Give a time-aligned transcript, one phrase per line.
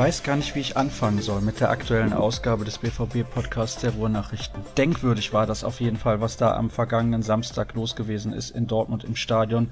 [0.00, 3.90] Ich weiß gar nicht, wie ich anfangen soll mit der aktuellen Ausgabe des BVB-Podcasts der
[3.90, 4.62] Ruhrnachrichten.
[4.78, 8.66] Denkwürdig war das auf jeden Fall, was da am vergangenen Samstag los gewesen ist in
[8.66, 9.70] Dortmund im Stadion.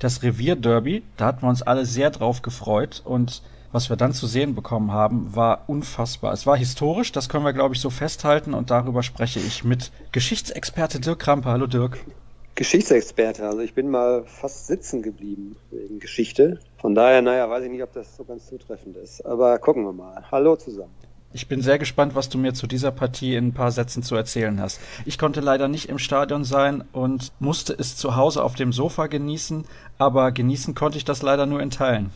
[0.00, 4.26] Das Revierderby, da hatten wir uns alle sehr drauf gefreut und was wir dann zu
[4.26, 6.32] sehen bekommen haben, war unfassbar.
[6.32, 9.92] Es war historisch, das können wir, glaube ich, so festhalten und darüber spreche ich mit
[10.10, 11.50] Geschichtsexperte Dirk Krampe.
[11.50, 12.00] Hallo Dirk.
[12.56, 16.58] Geschichtsexperte, also ich bin mal fast sitzen geblieben wegen Geschichte.
[16.80, 19.26] Von daher, naja, weiß ich nicht, ob das so ganz zutreffend ist.
[19.26, 20.22] Aber gucken wir mal.
[20.30, 20.94] Hallo zusammen.
[21.32, 24.14] Ich bin sehr gespannt, was du mir zu dieser Partie in ein paar Sätzen zu
[24.14, 24.80] erzählen hast.
[25.04, 29.08] Ich konnte leider nicht im Stadion sein und musste es zu Hause auf dem Sofa
[29.08, 29.64] genießen,
[29.98, 32.10] aber genießen konnte ich das leider nur in Teilen.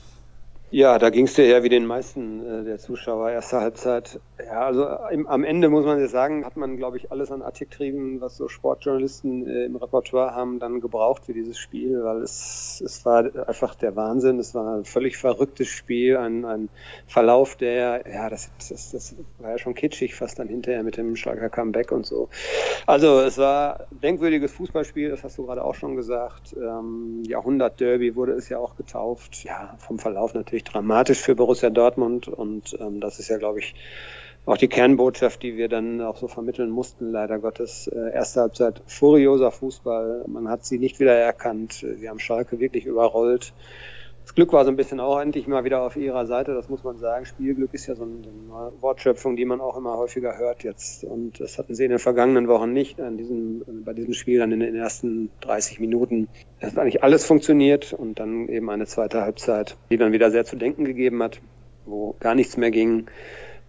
[0.75, 4.19] Ja, da ging es dir ja wie den meisten äh, der Zuschauer erste Halbzeit.
[4.39, 7.42] Ja, also im, am Ende muss man ja sagen, hat man, glaube ich, alles an
[7.42, 12.83] Artikeltrieben, was so Sportjournalisten äh, im Repertoire haben, dann gebraucht für dieses Spiel, weil es,
[12.83, 14.39] es war einfach der Wahnsinn.
[14.39, 16.70] Es war ein völlig verrücktes Spiel, ein, ein
[17.06, 21.17] Verlauf, der, ja, das, das, das war ja schon kitschig fast dann hinterher mit dem
[21.17, 22.31] starker Comeback und so.
[22.87, 26.55] Also es war ein denkwürdiges Fußballspiel, das hast du gerade auch schon gesagt.
[26.56, 29.45] Ähm, Jahrhundert-Derby wurde es ja auch getauft.
[29.45, 33.61] Ja, vom Verlauf natürlich natürlich dramatisch für Borussia Dortmund und ähm, das ist ja, glaube
[33.61, 33.75] ich,
[34.45, 37.87] auch die Kernbotschaft, die wir dann auch so vermitteln mussten, leider Gottes.
[37.87, 40.25] Äh, erste Halbzeit furioser Fußball.
[40.27, 41.83] Man hat sie nicht wieder erkannt.
[41.83, 43.53] Wir haben Schalke wirklich überrollt.
[44.25, 46.84] Das Glück war so ein bisschen auch endlich mal wieder auf ihrer Seite, das muss
[46.84, 47.27] man sagen.
[47.27, 51.05] Spielglück ist ja so eine Wortschöpfung, die man auch immer häufiger hört jetzt.
[51.05, 53.00] Und das hatten sie in den vergangenen Wochen nicht.
[53.00, 56.28] An diesem, bei diesem Spiel dann in den ersten 30 Minuten
[56.62, 60.56] hat eigentlich alles funktioniert und dann eben eine zweite Halbzeit, die dann wieder sehr zu
[60.56, 61.41] denken gegeben hat,
[61.84, 63.06] wo gar nichts mehr ging,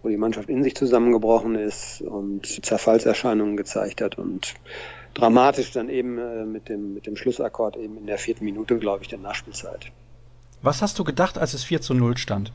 [0.02, 4.54] wo die Mannschaft in sich zusammengebrochen ist und Zerfallserscheinungen gezeigt hat und
[5.14, 9.02] dramatisch dann eben äh, mit dem, mit dem Schlussakkord eben in der vierten Minute, glaube
[9.02, 9.90] ich, der Nachspielzeit.
[10.64, 12.50] Was hast du gedacht, als es 4 zu 0 stand?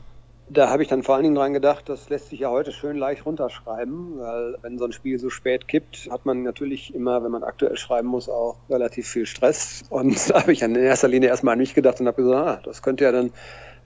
[0.48, 2.96] Da habe ich dann vor allen Dingen dran gedacht, das lässt sich ja heute schön
[2.96, 7.30] leicht runterschreiben, weil wenn so ein Spiel so spät kippt, hat man natürlich immer, wenn
[7.30, 9.84] man aktuell schreiben muss, auch relativ viel Stress.
[9.90, 12.60] Und da habe ich in erster Linie erstmal an mich gedacht und habe gesagt, ah,
[12.64, 13.30] das könnte ja dann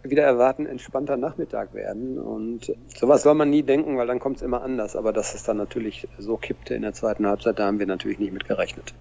[0.02, 2.18] wieder erwarten, entspannter Nachmittag werden.
[2.18, 4.96] Und sowas soll man nie denken, weil dann kommt es immer anders.
[4.96, 8.18] Aber dass es dann natürlich so kippte in der zweiten Halbzeit, da haben wir natürlich
[8.18, 8.94] nicht mit gerechnet.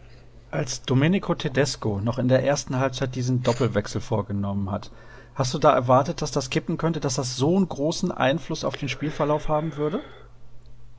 [0.52, 4.92] Als Domenico Tedesco noch in der ersten Halbzeit diesen Doppelwechsel vorgenommen hat,
[5.36, 8.78] Hast du da erwartet, dass das kippen könnte, dass das so einen großen Einfluss auf
[8.78, 10.02] den Spielverlauf haben würde?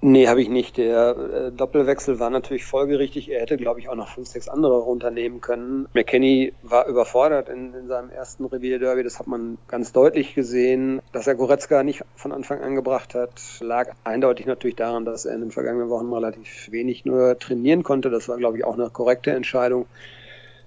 [0.06, 0.76] Nee, habe ich nicht.
[0.76, 3.30] Der äh, Doppelwechsel war natürlich folgerichtig.
[3.30, 5.88] Er hätte, glaube ich, auch noch fünf, sechs andere runternehmen können.
[5.94, 9.02] McKenny war überfordert in, in seinem ersten Revierderby.
[9.02, 11.00] Das hat man ganz deutlich gesehen.
[11.12, 13.30] Dass er Goretzka nicht von Anfang an gebracht hat,
[13.60, 18.10] lag eindeutig natürlich daran, dass er in den vergangenen Wochen relativ wenig nur trainieren konnte.
[18.10, 19.86] Das war, glaube ich, auch eine korrekte Entscheidung.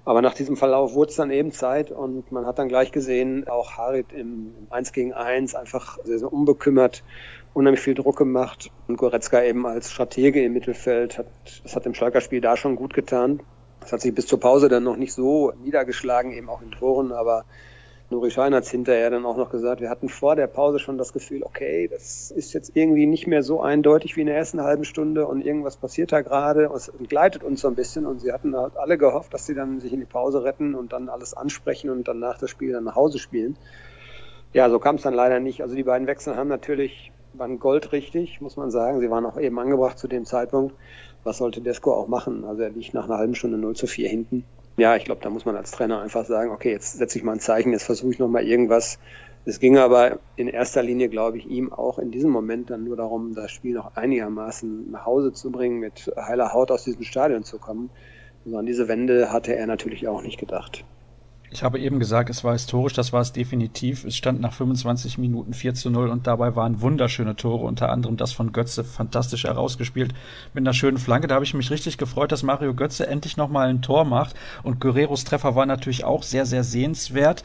[0.08, 3.46] Aber nach diesem Verlauf wurde es dann eben Zeit und man hat dann gleich gesehen,
[3.50, 7.04] auch Harit im, 1 gegen 1 einfach sehr, sehr unbekümmert,
[7.54, 8.72] unheimlich viel Druck gemacht.
[8.88, 11.28] Und Goretzka eben als Stratege im Mittelfeld hat,
[11.62, 13.42] das hat dem Schalker Spiel da schon gut getan.
[13.82, 17.12] Das hat sich bis zur Pause dann noch nicht so niedergeschlagen, eben auch in Toren,
[17.12, 17.44] aber
[18.10, 21.12] Nuri Schein hat hinterher dann auch noch gesagt, wir hatten vor der Pause schon das
[21.12, 24.86] Gefühl, okay, das ist jetzt irgendwie nicht mehr so eindeutig wie in der ersten halben
[24.86, 26.72] Stunde und irgendwas passiert da gerade.
[26.74, 29.82] Es entgleitet uns so ein bisschen und sie hatten halt alle gehofft, dass sie dann
[29.82, 32.86] sich in die Pause retten und dann alles ansprechen und dann nach das Spiel dann
[32.86, 33.58] nach Hause spielen.
[34.54, 35.62] Ja, so kam es dann leider nicht.
[35.62, 39.02] Also die beiden Wechsel haben natürlich, waren goldrichtig, muss man sagen.
[39.02, 40.74] Sie waren auch eben angebracht zu dem Zeitpunkt.
[41.26, 42.46] Was sollte Desko auch machen?
[42.46, 44.46] Also er liegt nach einer halben Stunde 0 zu 4 hinten
[44.78, 47.34] ja, ich glaube, da muss man als Trainer einfach sagen, okay, jetzt setze ich mal
[47.34, 49.00] ein Zeichen, jetzt versuche ich nochmal irgendwas.
[49.44, 52.96] Es ging aber in erster Linie, glaube ich, ihm auch in diesem Moment dann nur
[52.96, 57.44] darum, das Spiel noch einigermaßen nach Hause zu bringen, mit heiler Haut aus diesem Stadion
[57.44, 57.90] zu kommen.
[58.46, 60.86] Also an diese Wende hatte er natürlich auch nicht gedacht.
[61.58, 64.04] Ich habe eben gesagt, es war historisch, das war es definitiv.
[64.04, 68.16] Es stand nach 25 Minuten 4 zu 0 und dabei waren wunderschöne Tore, unter anderem
[68.16, 70.14] das von Götze, fantastisch herausgespielt
[70.54, 71.26] mit einer schönen Flanke.
[71.26, 74.80] Da habe ich mich richtig gefreut, dass Mario Götze endlich nochmal ein Tor macht und
[74.80, 77.42] Guerreros Treffer war natürlich auch sehr, sehr sehenswert.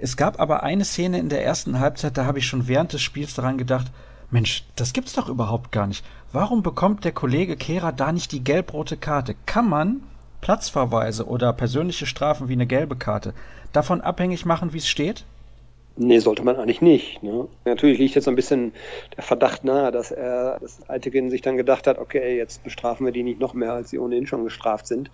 [0.00, 3.02] Es gab aber eine Szene in der ersten Halbzeit, da habe ich schon während des
[3.02, 3.86] Spiels daran gedacht,
[4.32, 6.04] Mensch, das gibt's doch überhaupt gar nicht.
[6.32, 9.36] Warum bekommt der Kollege Kehrer da nicht die gelb-rote Karte?
[9.46, 10.02] Kann man
[10.44, 13.32] Platzverweise oder persönliche Strafen wie eine gelbe Karte
[13.72, 15.24] davon abhängig machen, wie es steht?
[15.96, 17.22] Nee, sollte man eigentlich nicht.
[17.22, 17.48] Ne?
[17.64, 18.74] Natürlich liegt jetzt so ein bisschen
[19.16, 23.12] der Verdacht nahe, dass er, dass Altegin sich dann gedacht hat, okay, jetzt bestrafen wir
[23.14, 25.10] die nicht noch mehr, als sie ohnehin schon gestraft sind.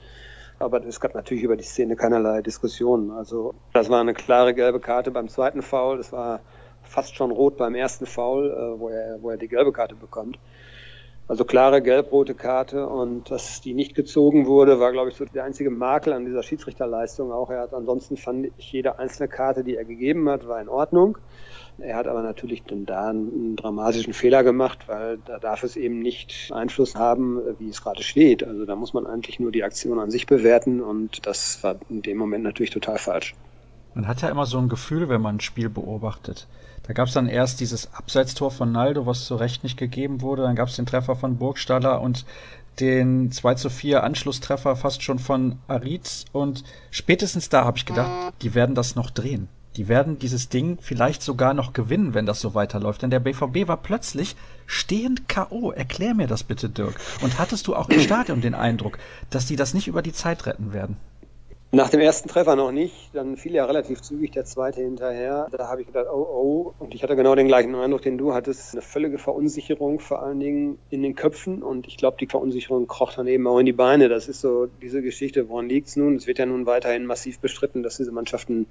[0.59, 3.13] Aber es gab natürlich über die Szene keinerlei Diskussionen.
[3.13, 5.99] Also das war eine klare gelbe Karte beim zweiten Foul.
[5.99, 6.41] Das war
[6.83, 10.41] fast schon rot beim ersten Foul, äh, wo, er, wo er die gelbe Karte bekommt.
[11.31, 15.45] Also klare gelb-rote Karte und dass die nicht gezogen wurde, war, glaube ich, so der
[15.45, 17.51] einzige Makel an dieser Schiedsrichterleistung auch.
[17.51, 21.19] Er hat ansonsten fand ich jede einzelne Karte, die er gegeben hat, war in Ordnung.
[21.79, 26.01] Er hat aber natürlich dann da einen dramatischen Fehler gemacht, weil da darf es eben
[26.01, 28.43] nicht Einfluss haben, wie es gerade steht.
[28.43, 32.03] Also da muss man eigentlich nur die Aktion an sich bewerten und das war in
[32.03, 33.37] dem Moment natürlich total falsch.
[33.95, 36.49] Man hat ja immer so ein Gefühl, wenn man ein Spiel beobachtet.
[36.83, 40.43] Da gab es dann erst dieses Abseitstor von Naldo, was zu Recht nicht gegeben wurde.
[40.43, 42.25] Dann gab es den Treffer von Burgstaller und
[42.81, 46.25] den 2 zu 4 Anschlusstreffer fast schon von Aritz.
[46.33, 49.49] Und spätestens da habe ich gedacht, die werden das noch drehen.
[49.77, 53.03] Die werden dieses Ding vielleicht sogar noch gewinnen, wenn das so weiterläuft.
[53.03, 54.35] Denn der BVB war plötzlich
[54.67, 55.71] stehend K.O.
[55.71, 56.97] Erklär mir das bitte, Dirk.
[57.23, 58.99] Und hattest du auch im Stadion den Eindruck,
[59.31, 60.97] dass die das nicht über die Zeit retten werden?
[61.73, 65.47] Nach dem ersten Treffer noch nicht, dann fiel ja relativ zügig der zweite hinterher.
[65.53, 68.35] Da habe ich gedacht, oh oh, und ich hatte genau den gleichen Eindruck, den du
[68.35, 68.73] hattest.
[68.73, 71.63] Eine völlige Verunsicherung, vor allen Dingen in den Köpfen.
[71.63, 74.09] Und ich glaube, die Verunsicherung kroch dann eben auch in die Beine.
[74.09, 76.17] Das ist so diese Geschichte, woran liegt's nun?
[76.17, 78.67] Es wird ja nun weiterhin massiv bestritten, dass diese Mannschaft ein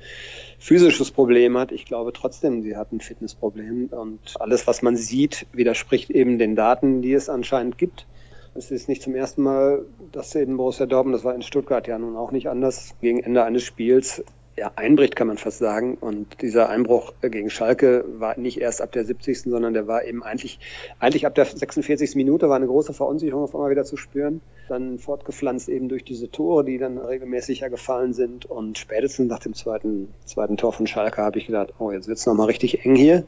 [0.57, 1.71] physisches Problem hat.
[1.71, 3.91] Ich glaube trotzdem, sie hat ein Fitnessproblem.
[3.91, 8.07] Und alles, was man sieht, widerspricht eben den Daten, die es anscheinend gibt.
[8.55, 11.97] Es ist nicht zum ersten Mal, dass eben Borussia Dortmund, das war in Stuttgart ja
[11.97, 14.23] nun auch nicht anders, gegen Ende eines Spiels
[14.59, 15.97] ja, einbricht, kann man fast sagen.
[15.99, 20.21] Und dieser Einbruch gegen Schalke war nicht erst ab der 70., sondern der war eben
[20.21, 20.59] eigentlich,
[20.99, 22.15] eigentlich ab der 46.
[22.15, 24.41] Minute war eine große Verunsicherung auf einmal wieder zu spüren.
[24.67, 28.45] Dann fortgepflanzt eben durch diese Tore, die dann regelmäßig ja gefallen sind.
[28.45, 32.25] Und spätestens nach dem zweiten, zweiten Tor von Schalke habe ich gedacht, oh, jetzt wird's
[32.25, 33.23] nochmal richtig eng hier.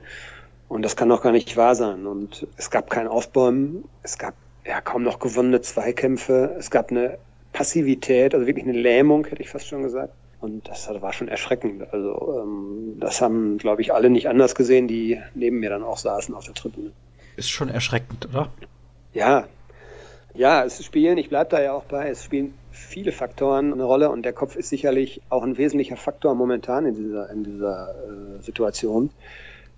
[0.68, 2.08] Und das kann doch gar nicht wahr sein.
[2.08, 4.34] Und es gab kein Aufbäumen, es gab
[4.66, 6.56] ja, kaum noch gewonnene Zweikämpfe.
[6.58, 7.18] Es gab eine
[7.54, 10.14] Passivität, also wirklich eine Lähmung, hätte ich fast schon gesagt.
[10.40, 11.94] Und das war schon erschreckend.
[11.94, 15.98] Also ähm, das haben, glaube ich, alle nicht anders gesehen, die neben mir dann auch
[15.98, 16.92] saßen auf der Tribüne.
[17.36, 18.50] Ist schon erschreckend, oder?
[19.14, 19.48] Ja.
[20.34, 24.10] Ja, es spielen, ich bleibe da ja auch bei, es spielen viele Faktoren eine Rolle
[24.10, 28.42] und der Kopf ist sicherlich auch ein wesentlicher Faktor momentan in dieser, in dieser äh,
[28.42, 29.12] Situation.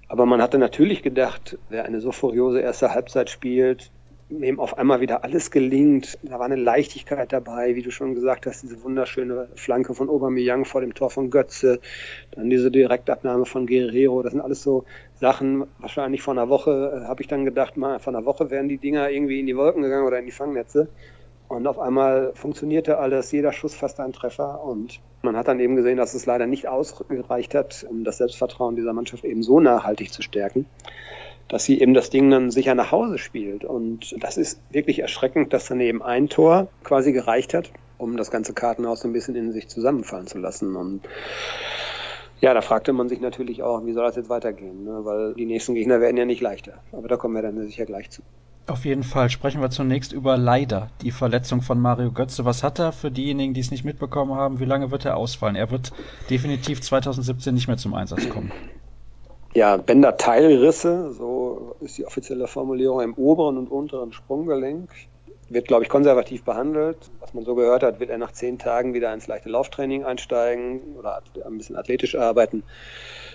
[0.07, 3.89] Aber man hatte natürlich gedacht, wer eine so furiose erste Halbzeit spielt,
[4.41, 6.17] dem auf einmal wieder alles gelingt.
[6.23, 10.65] Da war eine Leichtigkeit dabei, wie du schon gesagt hast, diese wunderschöne Flanke von Aubameyang
[10.65, 11.79] vor dem Tor von Götze,
[12.31, 14.85] dann diese Direktabnahme von Guerrero, das sind alles so
[15.15, 18.67] Sachen, wahrscheinlich vor einer Woche äh, habe ich dann gedacht, mal vor einer Woche wären
[18.67, 20.89] die Dinger irgendwie in die Wolken gegangen oder in die Fangnetze.
[21.47, 25.75] Und auf einmal funktionierte alles, jeder Schuss fast ein Treffer und man hat dann eben
[25.75, 30.11] gesehen, dass es leider nicht ausgereicht hat, um das Selbstvertrauen dieser Mannschaft eben so nachhaltig
[30.11, 30.65] zu stärken
[31.53, 33.63] dass sie eben das Ding dann sicher nach Hause spielt.
[33.63, 38.31] Und das ist wirklich erschreckend, dass dann eben ein Tor quasi gereicht hat, um das
[38.31, 40.75] ganze Kartenhaus so ein bisschen in sich zusammenfallen zu lassen.
[40.75, 41.01] Und
[42.41, 45.01] ja, da fragte man sich natürlich auch, wie soll das jetzt weitergehen, ne?
[45.03, 46.79] weil die nächsten Gegner werden ja nicht leichter.
[46.91, 48.23] Aber da kommen wir dann sicher gleich zu.
[48.65, 52.45] Auf jeden Fall sprechen wir zunächst über leider die Verletzung von Mario Götze.
[52.45, 54.59] Was hat er für diejenigen, die es nicht mitbekommen haben?
[54.59, 55.55] Wie lange wird er ausfallen?
[55.55, 55.91] Er wird
[56.31, 58.51] definitiv 2017 nicht mehr zum Einsatz kommen
[59.53, 64.89] ja, Bänderteilrisse, so ist die offizielle Formulierung im oberen und unteren Sprunggelenk.
[65.49, 66.97] Wird, glaube ich, konservativ behandelt.
[67.19, 70.95] Was man so gehört hat, wird er nach zehn Tagen wieder ins leichte Lauftraining einsteigen
[70.97, 72.63] oder ein bisschen athletisch arbeiten,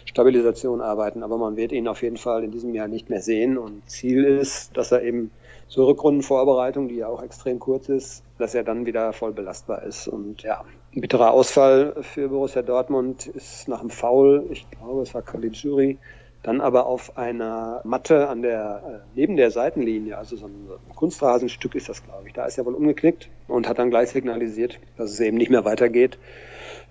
[0.04, 1.22] Stabilisation arbeiten.
[1.22, 3.56] Aber man wird ihn auf jeden Fall in diesem Jahr nicht mehr sehen.
[3.56, 5.30] Und Ziel ist, dass er eben
[5.68, 10.08] zur Rückrundenvorbereitung, die ja auch extrem kurz ist, dass er dann wieder voll belastbar ist.
[10.08, 10.64] Und ja,
[10.94, 15.98] ein bitterer Ausfall für Borussia Dortmund ist nach dem Foul, ich glaube, es war Caligiuri,
[16.42, 21.74] dann aber auf einer Matte an der, äh, neben der Seitenlinie, also so ein, Kunstrasenstück
[21.74, 25.10] ist das, glaube ich, da ist er wohl umgeknickt und hat dann gleich signalisiert, dass
[25.10, 26.18] es eben nicht mehr weitergeht.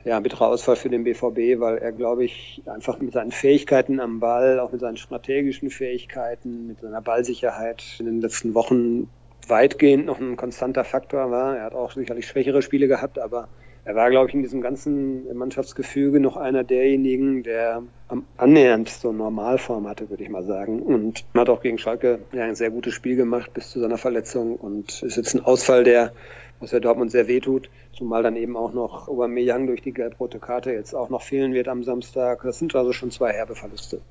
[0.03, 3.99] Ja, ein bitterer Ausfall für den BVB, weil er, glaube ich, einfach mit seinen Fähigkeiten
[3.99, 9.09] am Ball, auch mit seinen strategischen Fähigkeiten, mit seiner Ballsicherheit in den letzten Wochen
[9.47, 11.57] weitgehend noch ein konstanter Faktor war.
[11.57, 13.49] Er hat auch sicherlich schwächere Spiele gehabt, aber
[13.87, 19.13] er war, glaube ich, in diesem ganzen Mannschaftsgefüge noch einer derjenigen, der am annähernd so
[19.13, 20.81] Normalform hatte, würde ich mal sagen.
[20.81, 24.57] Und hat auch gegen Schalke ja, ein sehr gutes Spiel gemacht bis zu seiner Verletzung
[24.57, 26.11] und ist jetzt ein Ausfall, der
[26.59, 30.73] was der Dortmund sehr wehtut, zumal dann eben auch noch Aubameyang durch die gelb-rote Karte
[30.73, 32.41] jetzt auch noch fehlen wird am Samstag.
[32.43, 34.01] Das sind also schon zwei herbe Verluste.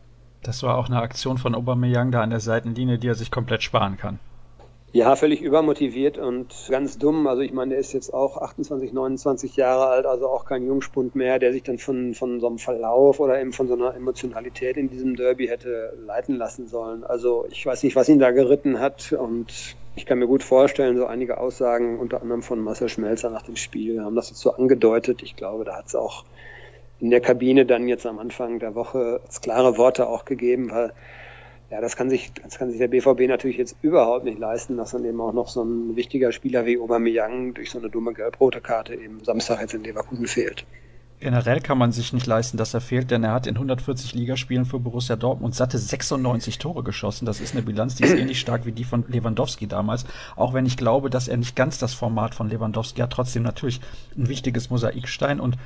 [0.42, 3.62] Das war auch eine Aktion von Aubameyang da an der Seitenlinie, die er sich komplett
[3.62, 4.21] sparen kann.
[4.93, 7.26] Ja, völlig übermotiviert und ganz dumm.
[7.26, 11.14] Also ich meine, der ist jetzt auch 28, 29 Jahre alt, also auch kein Jungspund
[11.14, 14.76] mehr, der sich dann von, von so einem Verlauf oder eben von so einer Emotionalität
[14.76, 17.05] in diesem Derby hätte leiten lassen sollen.
[17.05, 20.97] Also ich weiß nicht, was ihn da geritten hat und ich kann mir gut vorstellen,
[20.97, 24.52] so einige Aussagen, unter anderem von Marcel Schmelzer nach dem Spiel, haben das jetzt so
[24.52, 25.23] angedeutet.
[25.23, 26.25] Ich glaube, da hat es auch
[27.00, 30.93] in der Kabine dann jetzt am Anfang der Woche klare Worte auch gegeben, weil
[31.70, 34.92] Ja, das kann sich, das kann sich der BVB natürlich jetzt überhaupt nicht leisten, dass
[34.92, 38.61] dann eben auch noch so ein wichtiger Spieler wie Aubameyang durch so eine dumme gelb-rote
[38.61, 40.68] Karte eben Samstag jetzt in Leverkusen fehlt.
[41.18, 44.66] Generell kann man sich nicht leisten, dass er fehlt, denn er hat in 140 Ligaspielen
[44.66, 47.25] für Borussia Dortmund satte 96 Tore geschossen.
[47.25, 50.04] Das ist eine Bilanz, die ist ähnlich stark wie die von Lewandowski damals.
[50.37, 53.80] Auch wenn ich glaube, dass er nicht ganz das Format von Lewandowski hat, trotzdem natürlich
[54.16, 55.56] ein wichtiges Mosaikstein und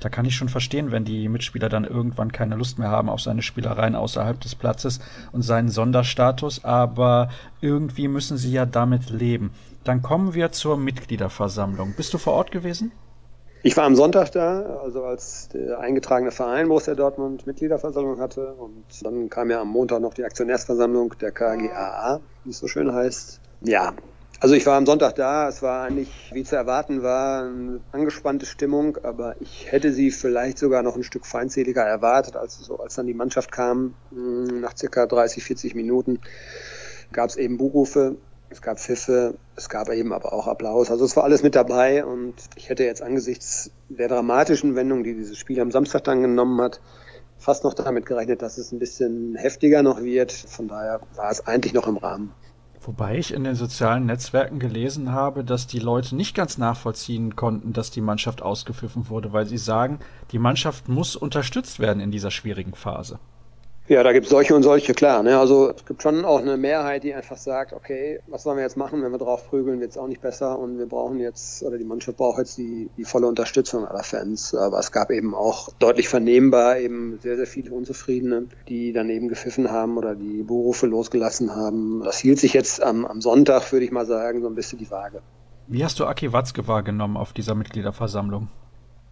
[0.00, 3.20] da kann ich schon verstehen, wenn die Mitspieler dann irgendwann keine Lust mehr haben auf
[3.20, 5.00] seine Spielereien außerhalb des Platzes
[5.32, 7.30] und seinen Sonderstatus, aber
[7.62, 9.52] irgendwie müssen sie ja damit leben.
[9.84, 11.94] Dann kommen wir zur Mitgliederversammlung.
[11.96, 12.92] Bist du vor Ort gewesen?
[13.62, 18.54] Ich war am Sonntag da, also als der eingetragene Verein Borussia Dortmund Mitgliederversammlung hatte.
[18.54, 22.92] Und dann kam ja am Montag noch die Aktionärsversammlung der KGAA, wie es so schön
[22.92, 23.40] heißt.
[23.62, 23.94] Ja,
[24.40, 28.46] also ich war am Sonntag da, es war eigentlich, wie zu erwarten war, eine angespannte
[28.46, 32.94] Stimmung, aber ich hätte sie vielleicht sogar noch ein Stück feindseliger erwartet, als, so, als
[32.94, 36.20] dann die Mannschaft kam, hm, nach circa 30, 40 Minuten
[37.10, 38.16] gab es eben Buchrufe
[38.50, 40.90] es gab Pfiffe, es gab eben aber auch Applaus.
[40.90, 45.14] Also es war alles mit dabei und ich hätte jetzt angesichts der dramatischen Wendung, die
[45.14, 46.80] dieses Spiel am Samstag dann genommen hat,
[47.38, 50.32] fast noch damit gerechnet, dass es ein bisschen heftiger noch wird.
[50.32, 52.32] Von daher war es eigentlich noch im Rahmen.
[52.80, 57.72] Wobei ich in den sozialen Netzwerken gelesen habe, dass die Leute nicht ganz nachvollziehen konnten,
[57.72, 59.98] dass die Mannschaft ausgepfiffen wurde, weil sie sagen,
[60.30, 63.18] die Mannschaft muss unterstützt werden in dieser schwierigen Phase.
[63.88, 65.22] Ja, da gibt es solche und solche, klar.
[65.22, 65.38] Ne?
[65.38, 68.76] Also es gibt schon auch eine Mehrheit, die einfach sagt, okay, was sollen wir jetzt
[68.76, 71.78] machen, wenn wir drauf prügeln, wird es auch nicht besser und wir brauchen jetzt, oder
[71.78, 74.54] die Mannschaft braucht jetzt die, die volle Unterstützung aller Fans.
[74.54, 79.28] Aber es gab eben auch deutlich vernehmbar eben sehr, sehr viele Unzufriedene, die dann eben
[79.28, 82.02] gepfiffen haben oder die Berufe losgelassen haben.
[82.04, 84.90] Das hielt sich jetzt am, am Sonntag, würde ich mal sagen, so ein bisschen die
[84.90, 85.22] Waage.
[85.66, 88.48] Wie hast du Aki Watzke wahrgenommen auf dieser Mitgliederversammlung?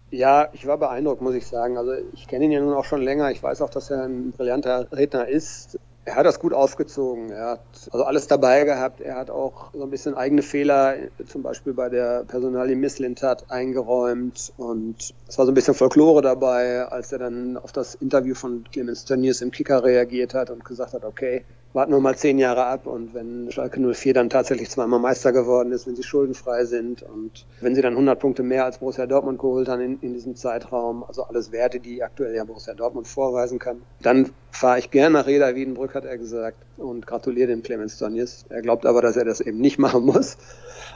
[0.09, 1.77] Ja, ich war beeindruckt, muss ich sagen.
[1.77, 3.29] Also ich kenne ihn ja nun auch schon länger.
[3.31, 5.77] Ich weiß auch, dass er ein brillanter Redner ist.
[6.05, 7.31] Er hat das gut aufgezogen.
[7.31, 9.01] Er hat also alles dabei gehabt.
[9.01, 10.95] Er hat auch so ein bisschen eigene Fehler,
[11.27, 14.53] zum Beispiel bei der Personalie Misslintat, eingeräumt.
[14.55, 18.63] Und es war so ein bisschen Folklore dabei, als er dann auf das Interview von
[18.71, 21.43] Clemens Tönnies im Kicker reagiert hat und gesagt hat, okay,
[21.77, 25.71] warten wir mal zehn Jahre ab und wenn Schalke 04 dann tatsächlich zweimal Meister geworden
[25.71, 29.37] ist, wenn sie schuldenfrei sind und wenn sie dann 100 Punkte mehr als Borussia Dortmund
[29.37, 33.59] geholt haben in, in diesem Zeitraum, also alles Werte, die aktuell ja Borussia Dortmund vorweisen
[33.59, 37.99] kann, dann fahre ich gerne nach Reda Wiedenbrück, hat er gesagt, und gratuliere dem Clemens
[37.99, 38.45] Donjes.
[38.49, 40.39] Er glaubt aber, dass er das eben nicht machen muss.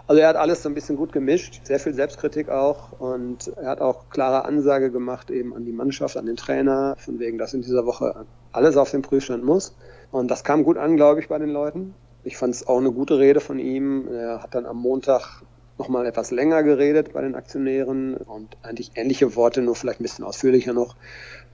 [0.08, 3.70] Also er hat alles so ein bisschen gut gemischt, sehr viel Selbstkritik auch und er
[3.70, 7.54] hat auch klare Ansage gemacht eben an die Mannschaft, an den Trainer, von wegen, dass
[7.54, 9.76] in dieser Woche alles auf den Prüfstand muss.
[10.12, 11.94] Und das kam gut an, glaube ich, bei den Leuten.
[12.24, 14.08] Ich fand es auch eine gute Rede von ihm.
[14.08, 15.42] Er hat dann am Montag
[15.78, 20.26] nochmal etwas länger geredet bei den Aktionären und eigentlich ähnliche Worte, nur vielleicht ein bisschen
[20.26, 20.96] ausführlicher noch.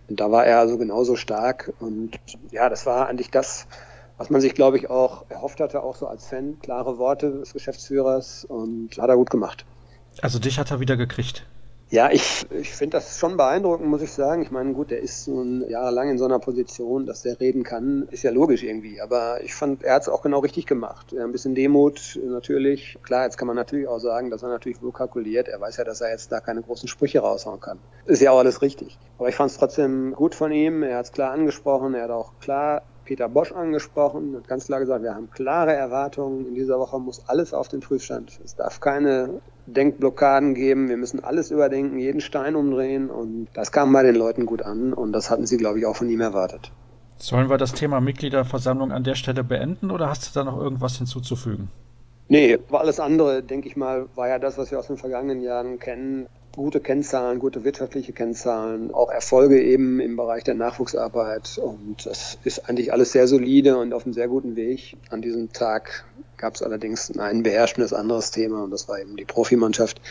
[0.10, 1.74] Und da war er also genauso stark.
[1.80, 2.20] Und
[2.52, 3.68] ja, das war eigentlich das,
[4.18, 6.60] was man sich, glaube ich, auch erhofft hatte, auch so als Fan.
[6.62, 9.66] Klare Worte des Geschäftsführers und hat er gut gemacht.
[10.22, 11.46] Also dich hat er wieder gekriegt.
[11.90, 14.42] Ja, ich, ich finde das schon beeindruckend, muss ich sagen.
[14.42, 18.10] Ich meine, gut, der ist nun jahrelang in so einer Position, dass der reden kann,
[18.12, 19.00] ist ja logisch irgendwie.
[19.00, 21.16] Aber ich fand, er hat es auch genau richtig gemacht.
[21.18, 22.98] Ein bisschen Demut natürlich.
[23.04, 25.48] Klar, jetzt kann man natürlich auch sagen, dass er natürlich wohl kalkuliert.
[25.48, 27.80] Er weiß ja, dass er jetzt da keine großen Sprüche raushauen kann.
[28.06, 28.98] Ist ja auch alles richtig.
[29.18, 30.84] Aber ich fand es trotzdem gut von ihm.
[30.84, 31.94] Er hat es klar angesprochen.
[31.94, 36.46] Er hat auch klar Peter Bosch angesprochen, hat ganz klar gesagt, wir haben klare Erwartungen.
[36.46, 38.38] In dieser Woche muss alles auf den Prüfstand.
[38.44, 40.90] Es darf keine Denkblockaden geben.
[40.90, 43.10] Wir müssen alles überdenken, jeden Stein umdrehen.
[43.10, 44.92] Und das kam bei den Leuten gut an.
[44.92, 46.74] Und das hatten sie, glaube ich, auch von ihm erwartet.
[47.16, 50.98] Sollen wir das Thema Mitgliederversammlung an der Stelle beenden oder hast du da noch irgendwas
[50.98, 51.70] hinzuzufügen?
[52.28, 55.80] Nee, alles andere, denke ich mal, war ja das, was wir aus den vergangenen Jahren
[55.80, 61.60] kennen gute Kennzahlen, gute wirtschaftliche Kennzahlen, auch Erfolge eben im Bereich der Nachwuchsarbeit.
[61.60, 64.98] Und das ist eigentlich alles sehr solide und auf einem sehr guten Weg.
[65.12, 66.04] An diesem Tag
[66.36, 70.02] gab es allerdings ein beherrschendes anderes Thema und das war eben die Profimannschaft.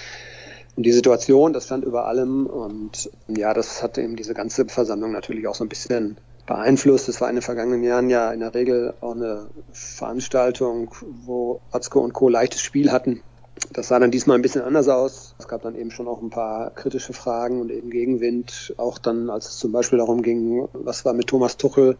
[0.76, 5.11] Und die Situation, das stand über allem und ja, das hat eben diese ganze Versammlung
[5.11, 7.09] natürlich auch so ein bisschen beeinflusst.
[7.09, 12.00] Es war in den vergangenen Jahren ja in der Regel auch eine Veranstaltung, wo Atzko
[12.00, 12.29] und Co.
[12.29, 13.21] leichtes Spiel hatten.
[13.73, 15.35] Das sah dann diesmal ein bisschen anders aus.
[15.39, 18.75] Es gab dann eben schon auch ein paar kritische Fragen und eben Gegenwind.
[18.77, 21.97] Auch dann, als es zum Beispiel darum ging, was war mit Thomas Tuchel?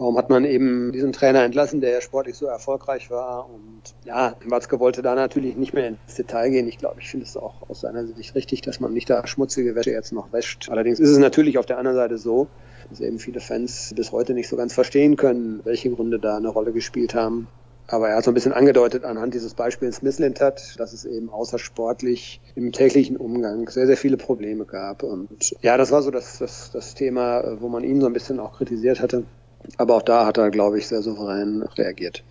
[0.00, 3.50] Warum hat man eben diesen Trainer entlassen, der sportlich so erfolgreich war?
[3.50, 6.68] Und ja, Watzke wollte da natürlich nicht mehr ins Detail gehen.
[6.68, 9.74] Ich glaube, ich finde es auch aus seiner Sicht richtig, dass man nicht da schmutzige
[9.74, 10.70] Wäsche jetzt noch wäscht.
[10.70, 12.46] Allerdings ist es natürlich auf der anderen Seite so,
[12.88, 16.48] dass eben viele Fans bis heute nicht so ganz verstehen können, welche Gründe da eine
[16.48, 17.48] Rolle gespielt haben.
[17.90, 22.40] Aber er hat so ein bisschen angedeutet anhand dieses Beispiels Misslintat, dass es eben außersportlich
[22.54, 25.02] im täglichen Umgang sehr, sehr viele Probleme gab.
[25.02, 28.38] Und ja, das war so das, das, das Thema, wo man ihn so ein bisschen
[28.38, 29.24] auch kritisiert hatte.
[29.76, 32.22] Aber auch da hat er, glaube ich, sehr souverän reagiert.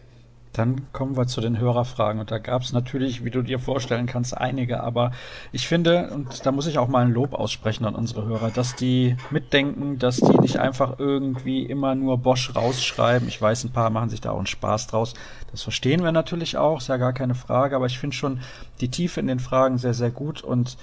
[0.54, 2.20] Dann kommen wir zu den Hörerfragen.
[2.20, 4.82] Und da gab es natürlich, wie du dir vorstellen kannst, einige.
[4.82, 5.12] Aber
[5.52, 8.76] ich finde, und da muss ich auch mal ein Lob aussprechen an unsere Hörer, dass
[8.76, 13.28] die mitdenken, dass die nicht einfach irgendwie immer nur Bosch rausschreiben.
[13.28, 15.14] Ich weiß, ein paar machen sich da auch einen Spaß draus.
[15.52, 17.76] Das verstehen wir natürlich auch, ist ja gar keine Frage.
[17.76, 18.40] Aber ich finde schon
[18.82, 20.42] die Tiefe in den Fragen sehr, sehr gut.
[20.42, 20.78] Und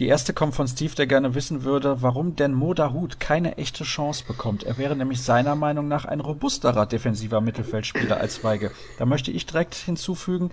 [0.00, 4.24] die erste kommt von Steve, der gerne wissen würde, warum denn Modahut keine echte Chance
[4.26, 4.64] bekommt.
[4.64, 8.70] Er wäre nämlich seiner Meinung nach ein robusterer defensiver Mittelfeldspieler als Weige.
[8.98, 10.52] Da möchte ich direkt hinzufügen,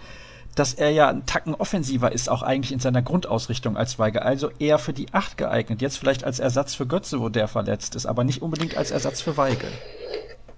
[0.55, 4.21] dass er ja ein Tacken offensiver ist, auch eigentlich in seiner Grundausrichtung als Weige.
[4.23, 5.81] Also eher für die Acht geeignet.
[5.81, 9.21] Jetzt vielleicht als Ersatz für Götze, wo der verletzt ist, aber nicht unbedingt als Ersatz
[9.21, 9.67] für Weige.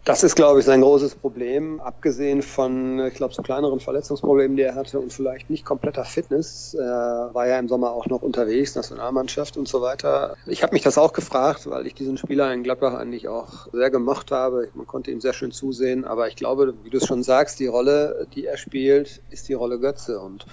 [0.05, 1.79] Das ist, glaube ich, sein großes Problem.
[1.81, 6.73] Abgesehen von, ich glaube, so kleineren Verletzungsproblemen, die er hatte und vielleicht nicht kompletter Fitness,
[6.73, 10.35] äh, war er im Sommer auch noch unterwegs, Nationalmannschaft und so weiter.
[10.47, 13.91] Ich habe mich das auch gefragt, weil ich diesen Spieler in Gladbach eigentlich auch sehr
[13.91, 14.69] gemocht habe.
[14.73, 17.67] Man konnte ihm sehr schön zusehen, aber ich glaube, wie du es schon sagst, die
[17.67, 20.45] Rolle, die er spielt, ist die Rolle Götze und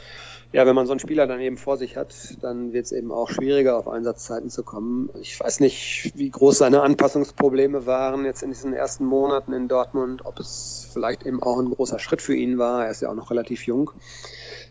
[0.52, 3.12] ja, wenn man so einen Spieler dann eben vor sich hat, dann wird es eben
[3.12, 5.10] auch schwieriger, auf Einsatzzeiten zu kommen.
[5.20, 10.24] Ich weiß nicht, wie groß seine Anpassungsprobleme waren jetzt in diesen ersten Monaten in Dortmund,
[10.24, 12.84] ob es vielleicht eben auch ein großer Schritt für ihn war.
[12.84, 13.90] Er ist ja auch noch relativ jung.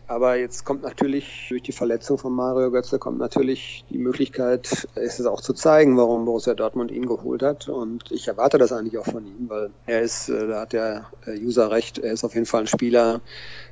[0.08, 5.18] Aber jetzt kommt natürlich durch die Verletzung von Mario Götze kommt natürlich die Möglichkeit, ist
[5.18, 7.68] es auch zu zeigen, warum Borussia Dortmund ihn geholt hat.
[7.68, 11.06] Und ich erwarte das eigentlich auch von ihm, weil er ist, äh, da hat der
[11.26, 13.20] User recht, er ist auf jeden Fall ein Spieler,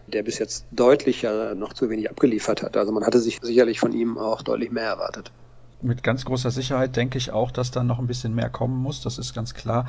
[0.08, 2.76] der bis jetzt deutlich ja noch zu wenig abgeliefert hat.
[2.76, 5.30] Also man hatte sich sicherlich von ihm auch deutlich mehr erwartet.
[5.84, 9.02] Mit ganz großer Sicherheit denke ich auch, dass da noch ein bisschen mehr kommen muss.
[9.02, 9.86] Das ist ganz klar.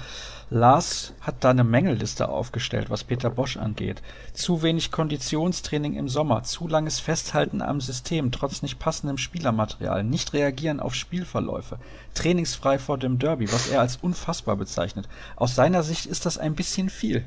[0.49, 4.01] Lars hat da eine Mängelliste aufgestellt, was Peter Bosch angeht.
[4.33, 10.33] Zu wenig Konditionstraining im Sommer, zu langes Festhalten am System, trotz nicht passendem Spielermaterial, nicht
[10.33, 11.79] reagieren auf Spielverläufe,
[12.13, 15.07] trainingsfrei vor dem Derby, was er als unfassbar bezeichnet.
[15.37, 17.23] Aus seiner Sicht ist das ein bisschen viel.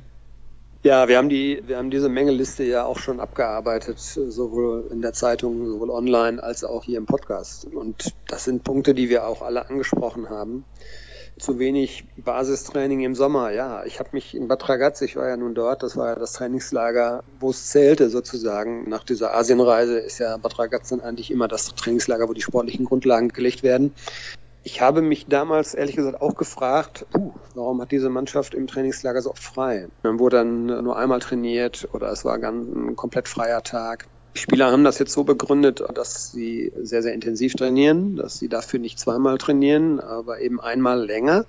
[0.85, 5.13] Ja, wir haben die, wir haben diese Mängelliste ja auch schon abgearbeitet, sowohl in der
[5.13, 7.65] Zeitung, sowohl online als auch hier im Podcast.
[7.65, 10.65] Und das sind Punkte, die wir auch alle angesprochen haben.
[11.37, 13.51] Zu wenig Basistraining im Sommer.
[13.51, 16.15] Ja, ich habe mich in Bad Ragaz, ich war ja nun dort, das war ja
[16.15, 18.89] das Trainingslager, wo es zählte sozusagen.
[18.89, 22.85] Nach dieser Asienreise ist ja Bad Ragaz dann eigentlich immer das Trainingslager, wo die sportlichen
[22.85, 23.95] Grundlagen gelegt werden.
[24.65, 29.23] Ich habe mich damals ehrlich gesagt auch gefragt, uh, warum hat diese Mannschaft im Trainingslager
[29.23, 29.89] so oft frei?
[30.03, 34.09] Dann wurde dann nur einmal trainiert oder es war ganz ein komplett freier Tag.
[34.35, 38.49] Die Spieler haben das jetzt so begründet, dass sie sehr, sehr intensiv trainieren, dass sie
[38.49, 41.47] dafür nicht zweimal trainieren, aber eben einmal länger.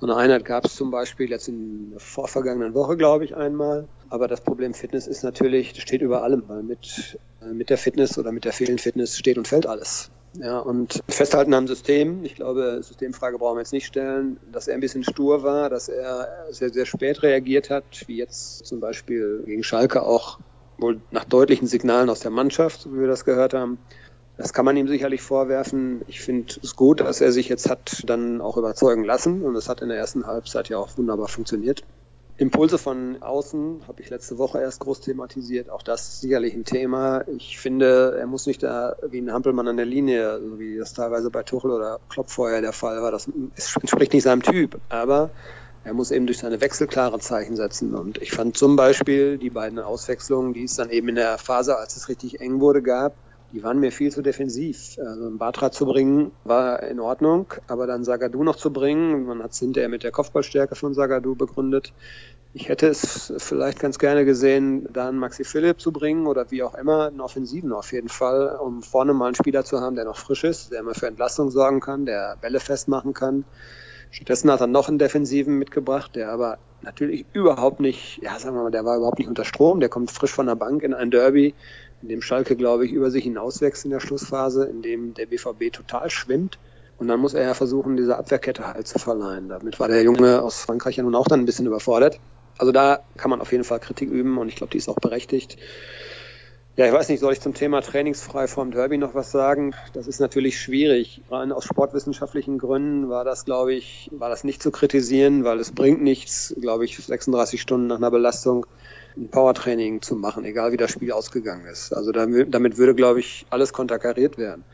[0.00, 3.88] So eine Einheit gab es zum Beispiel jetzt in der vorvergangenen Woche, glaube ich, einmal.
[4.08, 7.18] Aber das Problem Fitness ist natürlich, das steht über allem, weil mit,
[7.52, 10.10] mit der Fitness oder mit der fehlenden Fitness steht und fällt alles.
[10.40, 12.24] Ja, und festhalten am System.
[12.24, 15.88] Ich glaube, Systemfrage brauchen wir jetzt nicht stellen, dass er ein bisschen stur war, dass
[15.88, 20.38] er sehr, sehr spät reagiert hat, wie jetzt zum Beispiel gegen Schalke auch
[20.78, 23.78] wohl nach deutlichen Signalen aus der Mannschaft, so wie wir das gehört haben.
[24.36, 26.02] Das kann man ihm sicherlich vorwerfen.
[26.06, 29.68] Ich finde es gut, dass er sich jetzt hat dann auch überzeugen lassen und es
[29.68, 31.82] hat in der ersten Halbzeit ja auch wunderbar funktioniert.
[32.38, 35.68] Impulse von außen habe ich letzte Woche erst groß thematisiert.
[35.70, 37.24] Auch das ist sicherlich ein Thema.
[37.36, 40.94] Ich finde, er muss nicht da wie ein Hampelmann an der Linie, so wie das
[40.94, 43.10] teilweise bei Tuchel oder Klopp vorher der Fall war.
[43.10, 44.80] Das entspricht nicht seinem Typ.
[44.88, 45.30] Aber
[45.82, 47.92] er muss eben durch seine Wechsel klare Zeichen setzen.
[47.92, 51.76] Und ich fand zum Beispiel die beiden Auswechslungen, die es dann eben in der Phase,
[51.76, 53.14] als es richtig eng wurde, gab,
[53.52, 54.98] die waren mir viel zu defensiv.
[54.98, 59.42] Also einen Batra zu bringen war in Ordnung, aber dann Sagadu noch zu bringen, man
[59.42, 61.92] hat es hinterher mit der Kopfballstärke von Sagadu begründet.
[62.54, 66.74] Ich hätte es vielleicht ganz gerne gesehen, dann Maxi Philipp zu bringen oder wie auch
[66.74, 70.16] immer, einen Offensiven auf jeden Fall, um vorne mal einen Spieler zu haben, der noch
[70.16, 73.44] frisch ist, der immer für Entlastung sorgen kann, der Bälle festmachen kann.
[74.10, 78.62] Stattdessen hat er noch einen Defensiven mitgebracht, der aber natürlich überhaupt nicht, ja, sagen wir
[78.62, 81.10] mal, der war überhaupt nicht unter Strom, der kommt frisch von der Bank in ein
[81.10, 81.54] Derby,
[82.02, 85.72] in dem Schalke, glaube ich, über sich hinauswächst in der Schlussphase, in dem der BVB
[85.72, 86.58] total schwimmt.
[86.98, 89.48] Und dann muss er ja versuchen, diese Abwehrkette halt zu verleihen.
[89.48, 92.18] Damit war der Junge aus Frankreich ja nun auch dann ein bisschen überfordert.
[92.58, 94.96] Also da kann man auf jeden Fall Kritik üben und ich glaube, die ist auch
[94.96, 95.58] berechtigt.
[96.76, 99.74] Ja, ich weiß nicht, soll ich zum Thema trainingsfrei vorm Derby noch was sagen?
[99.94, 101.22] Das ist natürlich schwierig.
[101.28, 105.72] Rein aus sportwissenschaftlichen Gründen war das, glaube ich, war das nicht zu kritisieren, weil es
[105.72, 108.64] bringt nichts, glaube ich, 36 Stunden nach einer Belastung
[109.18, 111.92] ein Powertraining zu machen, egal wie das Spiel ausgegangen ist.
[111.92, 114.64] Also damit würde, glaube ich, alles konterkariert werden.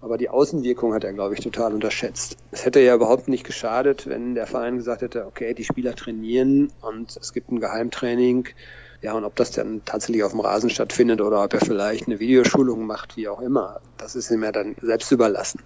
[0.00, 2.36] Aber die Außenwirkung hat er, glaube ich, total unterschätzt.
[2.50, 6.72] Es hätte ja überhaupt nicht geschadet, wenn der Verein gesagt hätte, okay, die Spieler trainieren
[6.80, 8.48] und es gibt ein Geheimtraining.
[9.00, 12.18] Ja, und ob das dann tatsächlich auf dem Rasen stattfindet oder ob er vielleicht eine
[12.18, 15.60] Videoschulung macht, wie auch immer, das ist ihm ja dann selbst überlassen.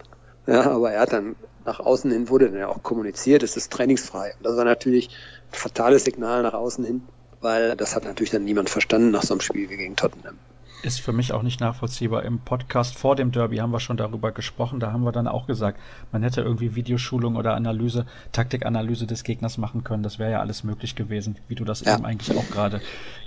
[0.46, 3.72] Ja, aber er hat dann nach außen hin wurde dann ja auch kommuniziert, es ist
[3.72, 4.34] trainingsfrei.
[4.36, 5.08] Und das war natürlich
[5.52, 7.02] ein fatales Signal nach außen hin,
[7.46, 10.36] weil das hat natürlich dann niemand verstanden nach so einem Spiel wie gegen Tottenham
[10.82, 12.22] ist für mich auch nicht nachvollziehbar.
[12.22, 14.78] Im Podcast vor dem Derby haben wir schon darüber gesprochen.
[14.78, 15.80] Da haben wir dann auch gesagt,
[16.12, 20.04] man hätte irgendwie Videoschulung oder Analyse, Taktikanalyse des Gegners machen können.
[20.04, 21.96] Das wäre ja alles möglich gewesen, wie du das ja.
[21.96, 22.80] eben eigentlich auch gerade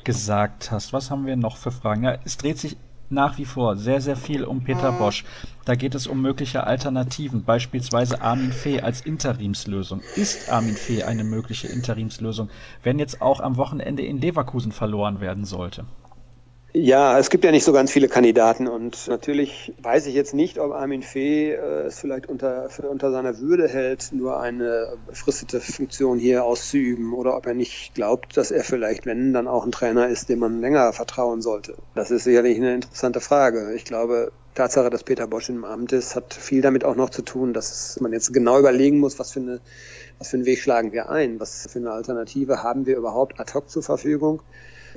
[0.05, 0.93] gesagt hast.
[0.93, 2.03] Was haben wir noch für Fragen?
[2.03, 2.77] Ja, es dreht sich
[3.09, 5.25] nach wie vor sehr, sehr viel um Peter Bosch.
[5.65, 10.01] Da geht es um mögliche Alternativen, beispielsweise Armin Fee als Interimslösung.
[10.15, 12.49] Ist Armin Fee eine mögliche Interimslösung,
[12.83, 15.85] wenn jetzt auch am Wochenende in Leverkusen verloren werden sollte?
[16.71, 20.60] Ja, es gibt ja nicht so ganz viele Kandidaten und natürlich weiß ich jetzt nicht,
[20.60, 26.19] ob Armin Fee äh, es vielleicht unter, unter seiner Würde hält, nur eine befristete Funktion
[26.19, 30.10] hier auszuüben oder ob er nicht glaubt, dass er vielleicht, wenn, dann auch ein Trainer
[30.10, 31.75] ist, dem man länger vertrauen sollte.
[31.95, 33.73] Das ist sicherlich eine interessante Frage.
[33.73, 37.23] Ich glaube, Tatsache, dass Peter Bosch im Amt ist, hat viel damit auch noch zu
[37.23, 39.60] tun, dass man jetzt genau überlegen muss, was für eine
[40.19, 41.39] was für einen Weg schlagen wir ein?
[41.39, 44.43] Was für eine Alternative haben wir überhaupt ad hoc zur Verfügung?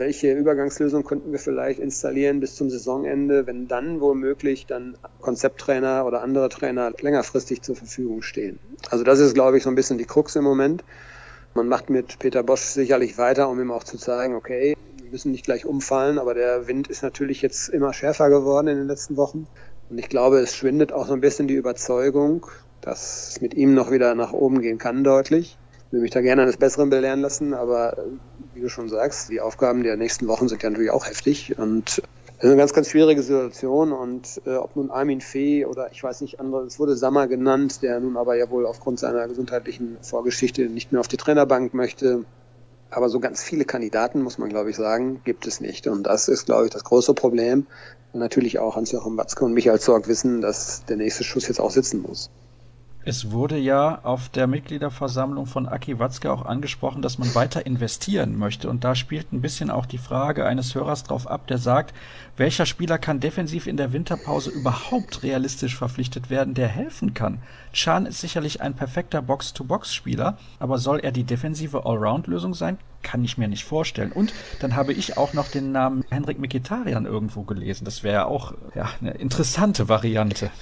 [0.03, 6.23] Welche Übergangslösung könnten wir vielleicht installieren bis zum Saisonende, wenn dann womöglich dann Konzepttrainer oder
[6.23, 8.59] andere Trainer längerfristig zur Verfügung stehen.
[8.91, 10.83] Also das ist, glaube ich, so ein bisschen die Krux im Moment.
[11.55, 15.31] Man macht mit Peter Bosch sicherlich weiter, um ihm auch zu zeigen, okay, wir müssen
[15.31, 19.17] nicht gleich umfallen, aber der Wind ist natürlich jetzt immer schärfer geworden in den letzten
[19.17, 19.47] Wochen.
[19.89, 22.45] Und ich glaube, es schwindet auch so ein bisschen die Überzeugung,
[22.81, 25.57] dass es mit ihm noch wieder nach oben gehen kann, deutlich.
[25.87, 27.97] Ich will mich da gerne eines Besseren belehren lassen, aber
[28.55, 32.03] wie du schon sagst, die Aufgaben der nächsten Wochen sind ja natürlich auch heftig und
[32.43, 36.03] das ist eine ganz, ganz schwierige Situation und äh, ob nun Armin Fee oder ich
[36.03, 39.97] weiß nicht andere, es wurde Sammer genannt, der nun aber ja wohl aufgrund seiner gesundheitlichen
[40.03, 42.25] Vorgeschichte nicht mehr auf die Trainerbank möchte.
[42.91, 45.87] Aber so ganz viele Kandidaten, muss man glaube ich sagen, gibt es nicht.
[45.87, 47.69] Und das ist, glaube ich, das große Problem.
[48.13, 51.71] Und natürlich auch Hans-Joachim Watzke und Michael Zorg wissen, dass der nächste Schuss jetzt auch
[51.71, 52.29] sitzen muss.
[53.05, 58.39] Es wurde ja auf der Mitgliederversammlung von Aki Watzke auch angesprochen, dass man weiter investieren
[58.39, 58.71] möchte.
[58.71, 61.93] Und da spielt ein bisschen auch die Frage eines Hörers drauf ab, der sagt,
[62.37, 67.39] welcher Spieler kann defensiv in der Winterpause überhaupt realistisch verpflichtet werden, der helfen kann?
[67.73, 72.79] Chan ist sicherlich ein perfekter Box-to-Box-Spieler, aber soll er die defensive Allround-Lösung sein?
[73.03, 74.13] Kann ich mir nicht vorstellen.
[74.13, 77.85] Und dann habe ich auch noch den Namen Henrik Mikitarian irgendwo gelesen.
[77.85, 80.53] Das wäre auch ja, eine interessante Variante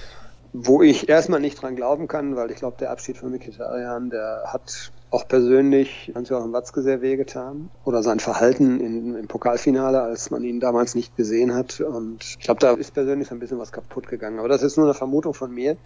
[0.53, 4.43] wo ich erstmal nicht dran glauben kann, weil ich glaube, der Abschied von Mikitarian, der
[4.47, 7.69] hat auch persönlich Hans-Joachim Watzke sehr wehgetan.
[7.83, 11.81] Oder sein Verhalten in, im Pokalfinale, als man ihn damals nicht gesehen hat.
[11.81, 14.39] Und ich glaube, da ist persönlich so ein bisschen was kaputt gegangen.
[14.39, 15.77] Aber das ist nur eine Vermutung von mir.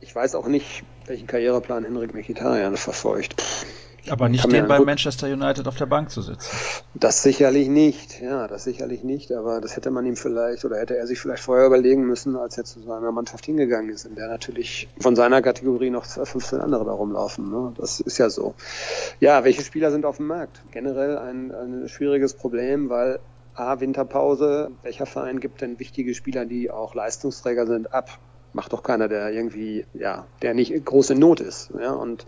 [0.00, 3.42] Ich weiß auch nicht, welchen Karriereplan Henrik Mikitarian verfolgt.
[4.10, 6.50] Aber nicht den bei Manchester United auf der Bank zu sitzen.
[6.94, 10.96] Das sicherlich nicht, ja, das sicherlich nicht, aber das hätte man ihm vielleicht oder hätte
[10.96, 14.28] er sich vielleicht vorher überlegen müssen, als er zu seiner Mannschaft hingegangen ist, in der
[14.28, 17.50] natürlich von seiner Kategorie noch 15 andere da rumlaufen.
[17.50, 17.72] Ne?
[17.76, 18.54] Das ist ja so.
[19.20, 20.62] Ja, welche Spieler sind auf dem Markt?
[20.70, 23.18] Generell ein, ein schwieriges Problem, weil
[23.54, 28.18] A, Winterpause, welcher Verein gibt denn wichtige Spieler, die auch Leistungsträger sind, ab?
[28.56, 31.70] Macht doch keiner, der irgendwie, ja, der nicht große Not ist.
[31.78, 31.92] Ja?
[31.92, 32.26] Und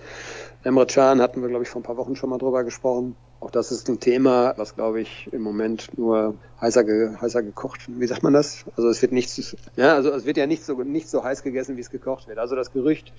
[0.62, 3.17] Emre Can hatten wir, glaube ich, vor ein paar Wochen schon mal drüber gesprochen.
[3.41, 7.81] Auch das ist ein Thema, was, glaube ich, im Moment nur heißer, ge, heißer gekocht,
[7.88, 8.64] wie sagt man das?
[8.77, 11.77] Also es wird nichts, ja, also es wird ja nicht so, nicht so heiß gegessen,
[11.77, 12.38] wie es gekocht wird.
[12.38, 13.12] Also das Gerücht,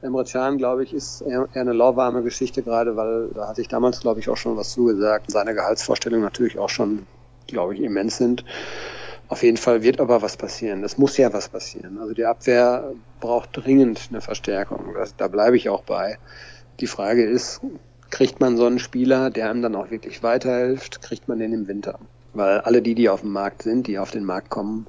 [0.00, 4.00] Emre Can, glaube ich, ist eher eine lauwarme Geschichte gerade, weil da hatte ich damals,
[4.00, 5.30] glaube ich, auch schon was zugesagt.
[5.30, 7.06] Seine Gehaltsvorstellungen natürlich auch schon,
[7.48, 8.44] glaube ich, immens sind.
[9.32, 10.84] Auf jeden Fall wird aber was passieren.
[10.84, 11.96] Es muss ja was passieren.
[11.96, 14.92] Also die Abwehr braucht dringend eine Verstärkung.
[14.94, 16.18] Das, da bleibe ich auch bei.
[16.80, 17.62] Die Frage ist,
[18.10, 21.66] kriegt man so einen Spieler, der einem dann auch wirklich weiterhilft, kriegt man den im
[21.66, 21.98] Winter?
[22.34, 24.86] Weil alle die, die auf dem Markt sind, die auf den Markt kommen,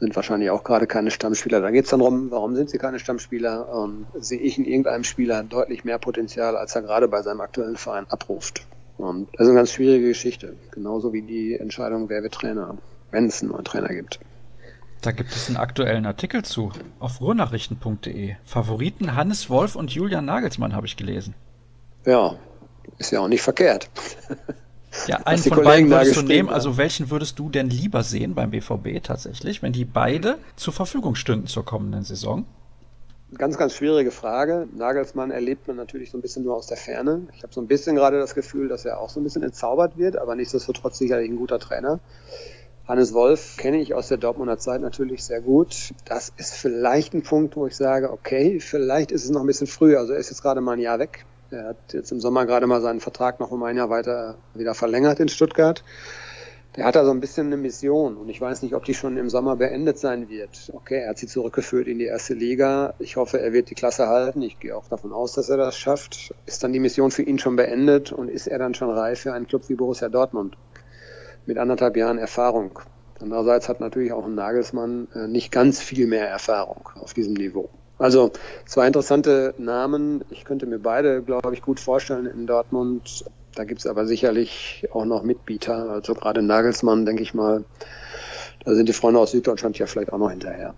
[0.00, 1.60] sind wahrscheinlich auch gerade keine Stammspieler.
[1.60, 3.72] Da geht es dann darum, warum sind sie keine Stammspieler?
[3.72, 7.76] Und sehe ich in irgendeinem Spieler deutlich mehr Potenzial, als er gerade bei seinem aktuellen
[7.76, 8.66] Verein abruft.
[8.98, 10.56] Und das ist eine ganz schwierige Geschichte.
[10.72, 12.76] Genauso wie die Entscheidung, wer wird Trainer
[13.14, 14.18] wenn es einen neuen Trainer gibt.
[15.00, 18.34] Da gibt es einen aktuellen Artikel zu auf ruhrnachrichten.de.
[18.44, 21.34] Favoriten Hannes Wolf und Julian Nagelsmann habe ich gelesen.
[22.04, 22.36] Ja,
[22.98, 23.88] ist ja auch nicht verkehrt.
[25.08, 26.48] Ja, einen von Kollegen beiden würdest du nehmen.
[26.48, 31.16] Also welchen würdest du denn lieber sehen beim BVB tatsächlich, wenn die beide zur Verfügung
[31.16, 32.46] stünden zur kommenden Saison?
[33.36, 34.68] Ganz, ganz schwierige Frage.
[34.72, 37.26] Nagelsmann erlebt man natürlich so ein bisschen nur aus der Ferne.
[37.36, 39.98] Ich habe so ein bisschen gerade das Gefühl, dass er auch so ein bisschen entzaubert
[39.98, 41.98] wird, aber nichtsdestotrotz sicherlich ein guter Trainer.
[42.86, 45.94] Hannes Wolf kenne ich aus der Dortmunder Zeit natürlich sehr gut.
[46.04, 49.66] Das ist vielleicht ein Punkt, wo ich sage, okay, vielleicht ist es noch ein bisschen
[49.66, 50.00] früher.
[50.00, 51.24] Also er ist jetzt gerade mal ein Jahr weg.
[51.50, 54.74] Er hat jetzt im Sommer gerade mal seinen Vertrag noch um ein Jahr weiter wieder
[54.74, 55.82] verlängert in Stuttgart.
[56.76, 59.16] der hat da so ein bisschen eine Mission und ich weiß nicht, ob die schon
[59.16, 60.70] im Sommer beendet sein wird.
[60.74, 62.92] Okay, er hat sie zurückgeführt in die erste Liga.
[62.98, 64.42] Ich hoffe, er wird die Klasse halten.
[64.42, 66.34] Ich gehe auch davon aus, dass er das schafft.
[66.44, 69.32] Ist dann die Mission für ihn schon beendet und ist er dann schon reif für
[69.32, 70.58] einen Club wie Borussia Dortmund
[71.46, 72.78] mit anderthalb Jahren Erfahrung?
[73.20, 77.70] Andererseits hat natürlich auch ein Nagelsmann äh, nicht ganz viel mehr Erfahrung auf diesem Niveau.
[77.98, 78.32] Also
[78.66, 80.24] zwei interessante Namen.
[80.30, 83.24] Ich könnte mir beide, glaube ich, gut vorstellen in Dortmund.
[83.54, 85.88] Da gibt es aber sicherlich auch noch Mitbieter.
[85.90, 87.64] Also gerade Nagelsmann, denke ich mal,
[88.64, 90.74] da sind die Freunde aus Süddeutschland ja vielleicht auch noch hinterher.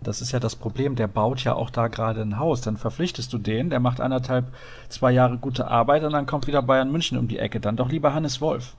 [0.00, 2.60] Das ist ja das Problem, der baut ja auch da gerade ein Haus.
[2.60, 4.52] Dann verpflichtest du den, der macht anderthalb,
[4.88, 7.60] zwei Jahre gute Arbeit und dann kommt wieder Bayern München um die Ecke.
[7.60, 8.76] Dann doch lieber Hannes Wolf.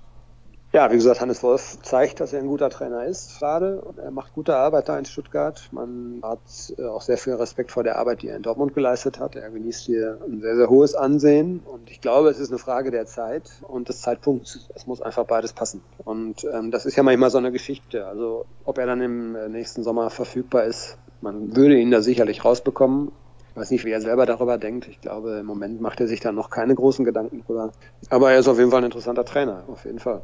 [0.72, 3.82] Ja, wie gesagt, Hannes Wolf zeigt, dass er ein guter Trainer ist gerade.
[3.98, 5.68] Er macht gute Arbeit da in Stuttgart.
[5.72, 6.40] Man hat
[6.78, 9.36] äh, auch sehr viel Respekt vor der Arbeit, die er in Dortmund geleistet hat.
[9.36, 11.62] Er genießt hier ein sehr, sehr hohes Ansehen.
[11.66, 14.70] Und ich glaube, es ist eine Frage der Zeit und des Zeitpunkts.
[14.76, 15.82] Es muss einfach beides passen.
[16.06, 18.06] Und ähm, das ist ja manchmal so eine Geschichte.
[18.06, 22.46] Also ob er dann im äh, nächsten Sommer verfügbar ist, man würde ihn da sicherlich
[22.46, 23.12] rausbekommen.
[23.50, 24.88] Ich weiß nicht, wie er selber darüber denkt.
[24.88, 27.72] Ich glaube, im Moment macht er sich da noch keine großen Gedanken drüber.
[28.12, 30.22] Aber er ist auf jeden Fall ein interessanter Trainer, auf jeden Fall.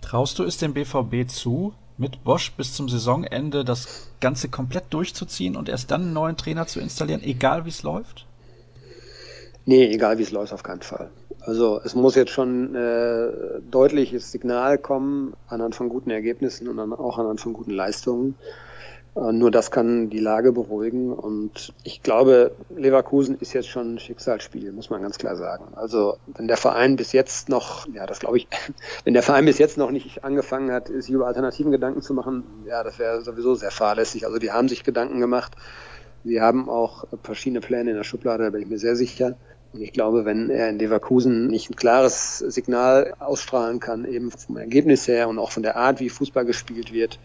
[0.00, 5.56] Traust du es dem BVB zu, mit Bosch bis zum Saisonende das Ganze komplett durchzuziehen
[5.56, 8.26] und erst dann einen neuen Trainer zu installieren, egal wie es läuft?
[9.66, 11.10] Nee, egal wie es läuft, auf keinen Fall.
[11.40, 13.28] Also es muss jetzt schon äh,
[13.70, 18.34] deutliches Signal kommen anhand von guten Ergebnissen und dann auch anhand von guten Leistungen.
[19.16, 21.12] Äh, nur das kann die Lage beruhigen.
[21.12, 25.74] Und ich glaube, Leverkusen ist jetzt schon ein Schicksalsspiel, muss man ganz klar sagen.
[25.74, 28.48] Also wenn der Verein bis jetzt noch, ja, das glaube ich,
[29.04, 32.44] wenn der Verein bis jetzt noch nicht angefangen hat, sich über alternativen Gedanken zu machen,
[32.66, 34.26] ja, das wäre sowieso sehr fahrlässig.
[34.26, 35.52] Also die haben sich Gedanken gemacht.
[36.24, 39.36] Sie haben auch verschiedene Pläne in der Schublade, da bin ich mir sehr sicher.
[39.72, 44.56] Und ich glaube, wenn er in Leverkusen nicht ein klares Signal ausstrahlen kann, eben vom
[44.56, 47.20] Ergebnis her und auch von der Art, wie Fußball gespielt wird,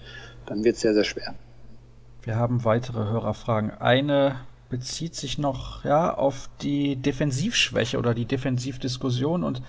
[0.45, 1.36] dann wird es sehr, sehr schwer.
[2.26, 3.70] Wir haben weitere Hörerfragen.
[3.80, 4.38] Eine
[4.72, 9.62] bezieht sich noch ja auf die Defensivschwäche oder die Defensivdiskussion und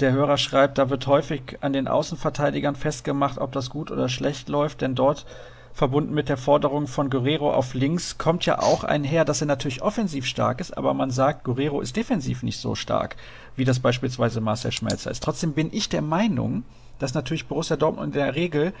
[0.00, 4.48] der Hörer schreibt, da wird häufig an den Außenverteidigern festgemacht, ob das gut oder schlecht
[4.48, 5.26] läuft, denn dort
[5.74, 9.80] verbunden mit der Forderung von Guerrero auf links kommt ja auch einher, dass er natürlich
[9.80, 13.14] offensiv stark ist, aber man sagt, Guerrero ist defensiv nicht so stark,
[13.54, 15.22] wie das beispielsweise Marcel Schmelzer ist.
[15.22, 16.64] Trotzdem bin ich der Meinung,
[16.98, 18.72] dass natürlich Borussia Dortmund in der Regel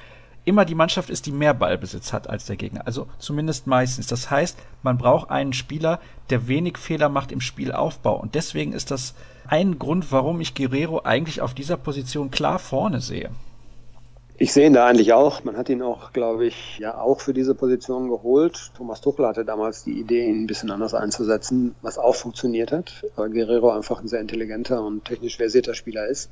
[0.44, 2.86] immer die Mannschaft ist, die mehr Ballbesitz hat als der Gegner.
[2.86, 4.06] Also zumindest meistens.
[4.06, 6.00] Das heißt, man braucht einen Spieler,
[6.30, 8.16] der wenig Fehler macht im Spielaufbau.
[8.16, 9.14] Und deswegen ist das
[9.46, 13.30] ein Grund, warum ich Guerrero eigentlich auf dieser Position klar vorne sehe.
[14.42, 15.44] Ich sehe ihn da eigentlich auch.
[15.44, 18.72] Man hat ihn auch, glaube ich, ja auch für diese Position geholt.
[18.76, 23.04] Thomas Tuchel hatte damals die Idee, ihn ein bisschen anders einzusetzen, was auch funktioniert hat,
[23.14, 26.28] weil Guerrero einfach ein sehr intelligenter und technisch versierter Spieler ist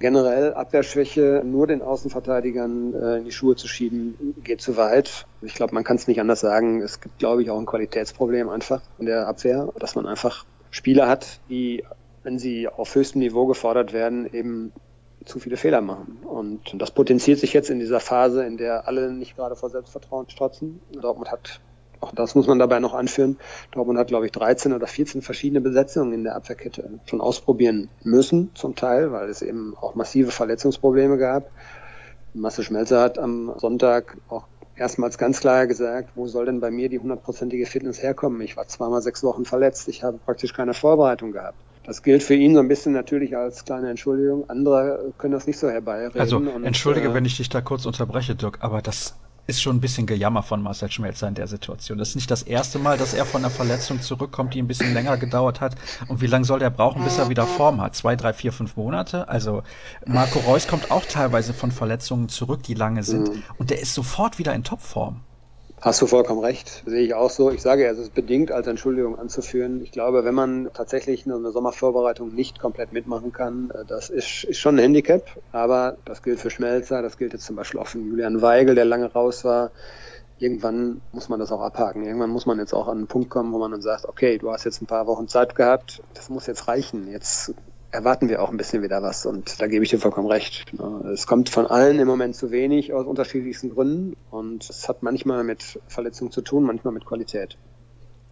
[0.00, 5.26] generell Abwehrschwäche nur den Außenverteidigern äh, in die Schuhe zu schieben, geht zu weit.
[5.40, 6.82] Ich glaube, man kann es nicht anders sagen.
[6.82, 11.08] Es gibt, glaube ich, auch ein Qualitätsproblem einfach in der Abwehr, dass man einfach Spieler
[11.08, 11.84] hat, die,
[12.24, 14.72] wenn sie auf höchstem Niveau gefordert werden, eben
[15.24, 16.18] zu viele Fehler machen.
[16.24, 20.28] Und das potenziert sich jetzt in dieser Phase, in der alle nicht gerade vor Selbstvertrauen
[20.28, 20.80] strotzen.
[20.92, 21.60] Dortmund hat
[22.04, 23.38] auch das muss man dabei noch anführen.
[23.72, 28.50] Dortmund hat, glaube ich, 13 oder 14 verschiedene Besetzungen in der Abwehrkette schon ausprobieren müssen,
[28.54, 31.50] zum Teil, weil es eben auch massive Verletzungsprobleme gab.
[32.34, 34.44] Masse Schmelzer hat am Sonntag auch
[34.76, 38.40] erstmals ganz klar gesagt, wo soll denn bei mir die hundertprozentige Fitness herkommen?
[38.42, 41.56] Ich war zweimal sechs Wochen verletzt, ich habe praktisch keine Vorbereitung gehabt.
[41.84, 44.48] Das gilt für ihn so ein bisschen natürlich als kleine Entschuldigung.
[44.48, 46.20] Andere können das nicht so herbeireden.
[46.20, 49.14] Also, entschuldige, und, äh, wenn ich dich da kurz unterbreche, Dirk, aber das
[49.46, 51.98] ist schon ein bisschen Gejammer von Marcel Schmelzer in der Situation.
[51.98, 54.94] Das ist nicht das erste Mal, dass er von einer Verletzung zurückkommt, die ein bisschen
[54.94, 55.74] länger gedauert hat.
[56.08, 57.94] Und wie lange soll der brauchen, bis er wieder Form hat?
[57.94, 59.28] Zwei, drei, vier, fünf Monate?
[59.28, 59.62] Also
[60.06, 63.28] Marco Reus kommt auch teilweise von Verletzungen zurück, die lange sind.
[63.28, 63.42] Mhm.
[63.58, 65.20] Und der ist sofort wieder in Topform.
[65.84, 67.50] Hast du vollkommen recht, sehe ich auch so.
[67.50, 69.82] Ich sage, es ist bedingt als Entschuldigung anzuführen.
[69.82, 74.56] Ich glaube, wenn man tatsächlich eine Sommervorbereitung nicht komplett mitmachen kann, äh, das ist, ist
[74.56, 75.26] schon ein Handicap.
[75.52, 78.86] Aber das gilt für Schmelzer, das gilt jetzt zum Beispiel auch für Julian Weigel, der
[78.86, 79.72] lange raus war.
[80.38, 82.06] Irgendwann muss man das auch abhaken.
[82.06, 84.50] Irgendwann muss man jetzt auch an einen Punkt kommen, wo man dann sagt, okay, du
[84.52, 87.08] hast jetzt ein paar Wochen Zeit gehabt, das muss jetzt reichen.
[87.08, 87.52] Jetzt
[87.94, 90.66] erwarten wir auch ein bisschen wieder was und da gebe ich dir vollkommen recht.
[91.12, 95.44] Es kommt von allen im Moment zu wenig aus unterschiedlichsten Gründen und es hat manchmal
[95.44, 97.56] mit Verletzungen zu tun, manchmal mit Qualität.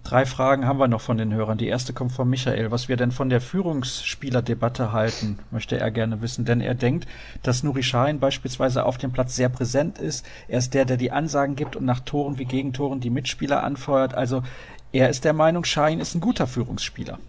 [0.02, 1.58] Drei Fragen haben wir noch von den Hörern.
[1.58, 2.72] Die erste kommt von Michael.
[2.72, 6.44] Was wir denn von der Führungsspielerdebatte halten, möchte er gerne wissen.
[6.44, 7.06] Denn er denkt,
[7.44, 10.26] dass Nuri Sahin beispielsweise auf dem Platz sehr präsent ist.
[10.48, 14.12] Er ist der, der die Ansagen gibt und nach Toren wie Gegentoren die Mitspieler anfeuert.
[14.14, 14.42] Also
[14.90, 17.20] er ist der Meinung, Sahin ist ein guter Führungsspieler.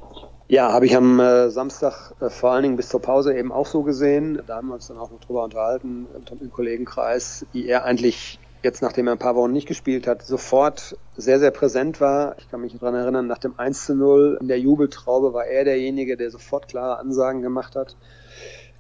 [0.54, 3.66] Ja, habe ich am äh, Samstag äh, vor allen Dingen bis zur Pause eben auch
[3.66, 4.39] so gesehen.
[4.46, 6.06] Da haben wir uns dann auch noch drüber unterhalten
[6.39, 10.96] im Kollegenkreis, wie er eigentlich jetzt, nachdem er ein paar Wochen nicht gespielt hat, sofort
[11.18, 12.36] sehr, sehr präsent war.
[12.38, 15.63] Ich kann mich daran erinnern, nach dem 1 zu 0 in der Jubeltraube war er
[15.63, 17.98] derjenige, der sofort klare Ansagen gemacht hat.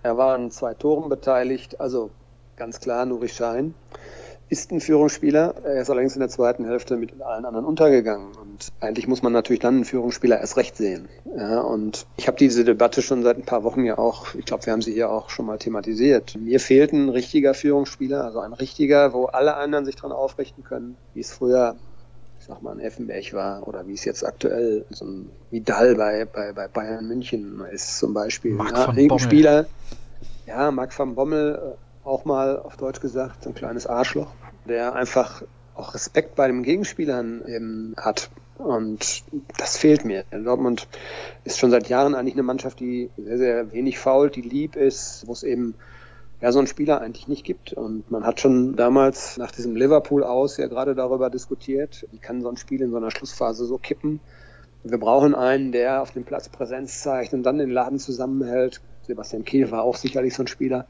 [0.03, 2.11] Er war an zwei Toren beteiligt, also
[2.55, 3.73] ganz klar Nuri Schein
[4.49, 5.55] ist ein Führungsspieler.
[5.63, 8.35] Er ist allerdings in der zweiten Hälfte mit allen anderen untergegangen.
[8.35, 11.07] Und eigentlich muss man natürlich dann einen Führungsspieler erst recht sehen.
[11.35, 14.65] Ja, und ich habe diese Debatte schon seit ein paar Wochen ja auch, ich glaube,
[14.65, 16.35] wir haben sie hier auch schon mal thematisiert.
[16.39, 20.97] Mir fehlt ein richtiger Führungsspieler, also ein richtiger, wo alle anderen sich dran aufrichten können,
[21.13, 21.75] wie es früher
[22.43, 26.25] ich sag mal, ein Effenberg war oder wie es jetzt aktuell so ein Vidal bei,
[26.25, 28.51] bei, bei Bayern München ist zum Beispiel.
[28.53, 29.17] Marc ja.
[29.17, 29.65] Spieler,
[30.45, 34.33] ja, Marc van Bommel, äh, auch mal auf Deutsch gesagt, so ein kleines Arschloch
[34.65, 35.43] der einfach
[35.75, 38.29] auch Respekt bei den Gegenspielern eben hat.
[38.57, 39.23] Und
[39.57, 40.23] das fehlt mir.
[40.31, 40.87] Dortmund
[41.43, 45.27] ist schon seit Jahren eigentlich eine Mannschaft, die sehr, sehr wenig fault, die lieb ist,
[45.27, 45.75] wo es eben
[46.39, 47.73] ja so einen Spieler eigentlich nicht gibt.
[47.73, 52.41] Und man hat schon damals nach diesem Liverpool aus ja gerade darüber diskutiert, wie kann
[52.41, 54.19] so ein Spiel in so einer Schlussphase so kippen.
[54.83, 58.81] Wir brauchen einen, der auf dem Platz Präsenz zeigt und dann den Laden zusammenhält.
[59.07, 60.87] Sebastian Kehl war auch sicherlich so ein Spieler.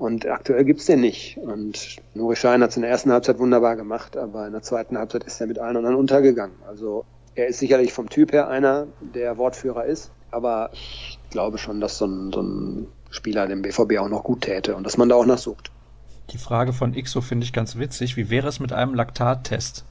[0.00, 1.36] Und aktuell gibt's den nicht.
[1.36, 4.96] Und Nuri Schein hat es in der ersten Halbzeit wunderbar gemacht, aber in der zweiten
[4.96, 6.56] Halbzeit ist er mit allen anderen untergegangen.
[6.66, 11.82] Also er ist sicherlich vom Typ her einer, der Wortführer ist, aber ich glaube schon,
[11.82, 15.10] dass so ein, so ein Spieler dem BVB auch noch gut täte und dass man
[15.10, 15.70] da auch nachsucht.
[16.30, 18.16] Die Frage von Ixo finde ich ganz witzig.
[18.16, 19.84] Wie wäre es mit einem Laktattest?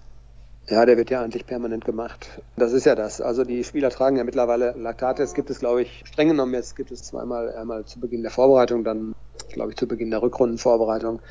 [0.70, 2.42] Ja, der wird ja eigentlich permanent gemacht.
[2.56, 3.22] Das ist ja das.
[3.22, 5.24] Also die Spieler tragen ja mittlerweile Laktate.
[5.24, 8.30] Es gibt es, glaube ich, streng genommen jetzt gibt es zweimal, einmal zu Beginn der
[8.30, 9.16] Vorbereitung, dann
[9.52, 11.22] glaube ich zu Beginn der Rückrundenvorbereitung.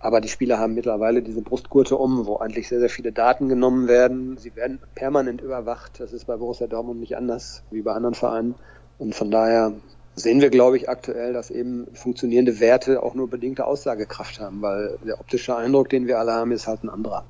[0.00, 3.86] Aber die Spieler haben mittlerweile diese Brustgurte um, wo eigentlich sehr, sehr viele Daten genommen
[3.86, 4.36] werden.
[4.36, 6.00] Sie werden permanent überwacht.
[6.00, 8.56] Das ist bei Borussia Dortmund nicht anders wie bei anderen Vereinen.
[8.98, 9.74] Und von daher
[10.16, 14.98] sehen wir, glaube ich, aktuell, dass eben funktionierende Werte auch nur bedingte Aussagekraft haben, weil
[15.06, 17.24] der optische Eindruck, den wir alle haben, ist halt ein anderer.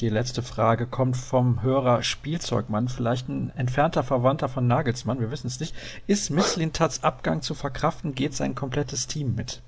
[0.00, 5.48] Die letzte Frage kommt vom Hörer Spielzeugmann, vielleicht ein entfernter Verwandter von Nagelsmann, wir wissen
[5.48, 5.74] es nicht.
[6.06, 8.14] Ist Misslintats Abgang zu verkraften?
[8.14, 9.60] Geht sein komplettes Team mit?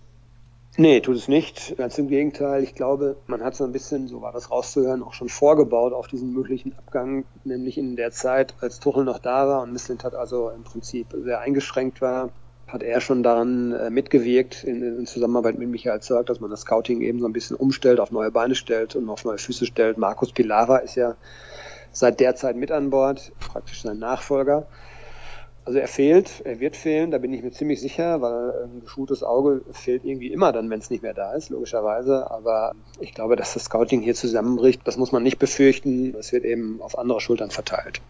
[0.79, 1.77] Nee, tut es nicht.
[1.77, 2.63] Ganz im Gegenteil.
[2.63, 6.07] Ich glaube, man hat so ein bisschen, so war das rauszuhören, auch schon vorgebaut auf
[6.07, 10.49] diesen möglichen Abgang, nämlich in der Zeit, als Tuchel noch da war und Misslintat also
[10.49, 12.31] im Prinzip sehr eingeschränkt war
[12.73, 16.63] hat er schon daran äh, mitgewirkt, in, in, Zusammenarbeit mit Michael Zerg, dass man das
[16.63, 19.99] Scouting eben so ein bisschen umstellt, auf neue Beine stellt und auf neue Füße stellt.
[19.99, 21.17] Markus Pilara ist ja
[21.93, 24.67] seit der Zeit mit an Bord, praktisch sein Nachfolger.
[25.65, 29.23] Also er fehlt, er wird fehlen, da bin ich mir ziemlich sicher, weil ein geschultes
[29.23, 32.31] Auge fehlt irgendwie immer dann, wenn es nicht mehr da ist, logischerweise.
[32.31, 36.17] Aber ich glaube, dass das Scouting hier zusammenbricht, das muss man nicht befürchten.
[36.19, 38.01] Es wird eben auf andere Schultern verteilt.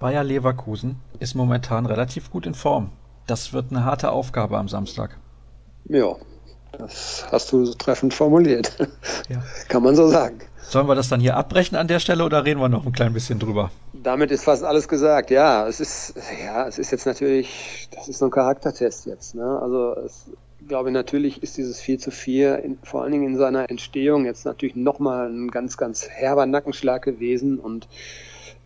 [0.00, 2.90] Bayer Leverkusen ist momentan relativ gut in Form.
[3.26, 5.18] Das wird eine harte Aufgabe am Samstag.
[5.88, 6.16] Ja,
[6.78, 8.76] das hast du treffend formuliert.
[9.28, 9.40] Ja.
[9.68, 10.40] Kann man so sagen.
[10.62, 13.12] Sollen wir das dann hier abbrechen an der Stelle oder reden wir noch ein klein
[13.12, 13.70] bisschen drüber?
[13.92, 15.30] Damit ist fast alles gesagt.
[15.30, 19.34] Ja, es ist, ja, es ist jetzt natürlich, das ist so ein Charaktertest jetzt.
[19.34, 19.44] Ne?
[19.62, 20.30] Also, es,
[20.60, 24.26] ich glaube, natürlich ist dieses 4 zu 4 in, vor allen Dingen in seiner Entstehung
[24.26, 27.88] jetzt natürlich nochmal ein ganz, ganz herber Nackenschlag gewesen und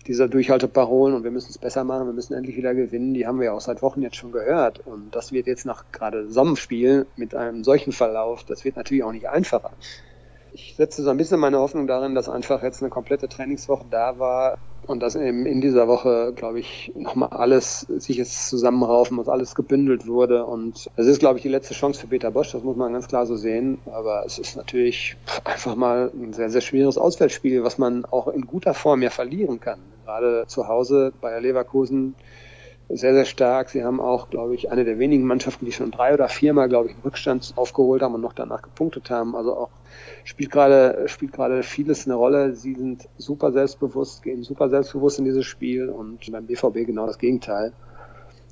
[0.06, 3.40] dieser Durchhalteparolen und wir müssen es besser machen, wir müssen endlich wieder gewinnen, die haben
[3.40, 4.80] wir auch seit Wochen jetzt schon gehört.
[4.80, 9.12] Und das wird jetzt nach gerade Sommerspiel mit einem solchen Verlauf, das wird natürlich auch
[9.12, 9.76] nicht einfacher.
[10.52, 14.18] Ich setze so ein bisschen meine Hoffnung darin, dass einfach jetzt eine komplette Trainingswoche da
[14.18, 19.28] war und dass eben in dieser Woche, glaube ich, nochmal alles sich jetzt zusammenraufen muss,
[19.28, 20.44] alles gebündelt wurde.
[20.44, 23.08] Und es ist, glaube ich, die letzte Chance für Peter Bosch, das muss man ganz
[23.08, 23.78] klar so sehen.
[23.86, 28.46] Aber es ist natürlich einfach mal ein sehr, sehr schwieriges Auswärtsspiel, was man auch in
[28.46, 32.14] guter Form ja verlieren kann gerade zu Hause Bayer Leverkusen
[32.88, 33.70] sehr, sehr stark.
[33.70, 36.88] Sie haben auch, glaube ich, eine der wenigen Mannschaften, die schon drei oder viermal, glaube
[36.88, 39.34] ich, einen Rückstand aufgeholt haben und noch danach gepunktet haben.
[39.34, 39.70] Also auch
[40.24, 42.54] spielt gerade, spielt gerade vieles eine Rolle.
[42.54, 47.18] Sie sind super selbstbewusst, gehen super selbstbewusst in dieses Spiel und beim BVB genau das
[47.18, 47.72] Gegenteil.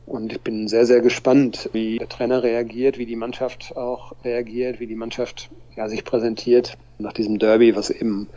[0.06, 4.78] Und ich bin sehr, sehr gespannt, wie der Trainer reagiert, wie die Mannschaft auch reagiert,
[4.78, 8.28] wie die Mannschaft ja, sich präsentiert nach diesem Derby, was eben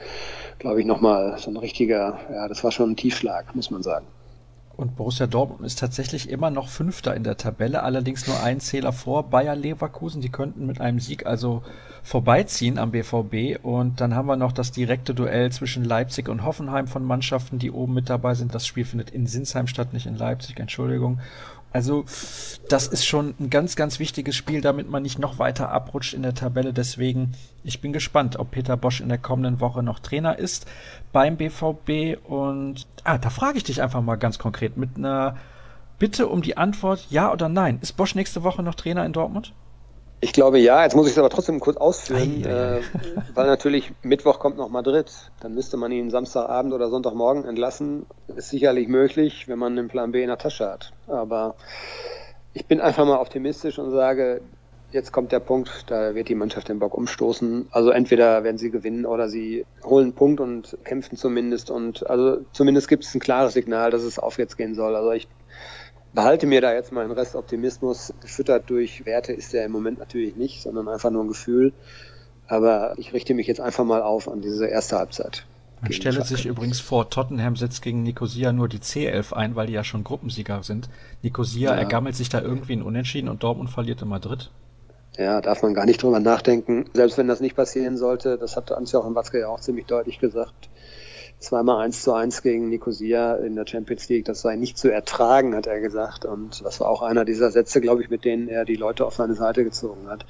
[0.59, 4.05] glaube ich, nochmal so ein richtiger, ja, das war schon ein Tiefschlag, muss man sagen.
[4.77, 8.93] Und Borussia Dortmund ist tatsächlich immer noch Fünfter in der Tabelle, allerdings nur ein Zähler
[8.93, 10.21] vor Bayer Leverkusen.
[10.21, 11.63] Die könnten mit einem Sieg also
[12.03, 13.63] vorbeiziehen am BVB.
[13.63, 17.71] Und dann haben wir noch das direkte Duell zwischen Leipzig und Hoffenheim von Mannschaften, die
[17.71, 18.53] oben mit dabei sind.
[18.53, 21.19] Das Spiel findet in Sinsheim statt, nicht in Leipzig, Entschuldigung.
[21.73, 22.05] Also
[22.69, 26.23] das ist schon ein ganz, ganz wichtiges Spiel, damit man nicht noch weiter abrutscht in
[26.23, 26.73] der Tabelle.
[26.73, 30.65] Deswegen, ich bin gespannt, ob Peter Bosch in der kommenden Woche noch Trainer ist
[31.11, 32.17] beim BVB.
[32.27, 35.37] Und ah, da frage ich dich einfach mal ganz konkret mit einer
[35.99, 37.79] bitte um die Antwort ja oder nein.
[37.81, 39.53] Ist Bosch nächste Woche noch Trainer in Dortmund?
[40.19, 42.77] Ich glaube ja, jetzt muss ich es aber trotzdem kurz ausführen, ei, ei, ei.
[42.77, 42.81] Äh,
[43.35, 45.11] weil natürlich Mittwoch kommt noch Madrid.
[45.41, 48.07] Dann müsste man ihn Samstagabend oder Sonntagmorgen entlassen.
[48.35, 50.91] Ist sicherlich möglich, wenn man einen Plan B in der Tasche hat.
[51.07, 51.55] Aber
[52.53, 54.41] ich bin einfach mal optimistisch und sage,
[54.91, 57.67] jetzt kommt der Punkt, da wird die Mannschaft den Bock umstoßen.
[57.71, 61.69] Also entweder werden sie gewinnen oder sie holen einen Punkt und kämpfen zumindest.
[61.69, 64.95] Und also zumindest gibt es ein klares Signal, dass es aufwärts gehen soll.
[64.95, 65.27] Also ich
[66.17, 68.11] behalte mir da jetzt mal einen Rest Optimismus.
[68.21, 71.73] Gefüttert durch Werte ist der im Moment natürlich nicht, sondern einfach nur ein Gefühl.
[72.47, 75.45] Aber ich richte mich jetzt einfach mal auf an diese erste Halbzeit.
[75.79, 79.73] Man stelle sich übrigens vor, Tottenham setzt gegen Nicosia nur die C11 ein, weil die
[79.73, 80.89] ja schon Gruppensieger sind.
[81.21, 81.77] Nicosia ja.
[81.77, 84.49] ergammelt sich da irgendwie in Unentschieden und Dortmund verliert in Madrid.
[85.19, 86.85] Ja, darf man gar nicht drüber nachdenken.
[86.93, 90.67] Selbst wenn das nicht passieren sollte, das hat Ansjochen Watzke ja auch ziemlich deutlich gesagt,
[91.39, 94.25] zweimal eins zu eins gegen Nicosia in der Champions League.
[94.25, 96.25] Das sei nicht zu ertragen, hat er gesagt.
[96.25, 99.15] Und das war auch einer dieser Sätze, glaube ich, mit denen er die Leute auf
[99.15, 100.25] seine Seite gezogen hat.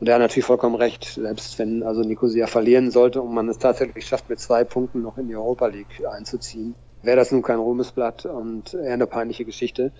[0.00, 3.58] Und er hat natürlich vollkommen recht, selbst wenn also Nicosia verlieren sollte und man es
[3.58, 7.58] tatsächlich schafft, mit zwei Punkten noch in die Europa League einzuziehen, wäre das nun kein
[7.58, 9.92] Ruhmesblatt und eher eine peinliche Geschichte.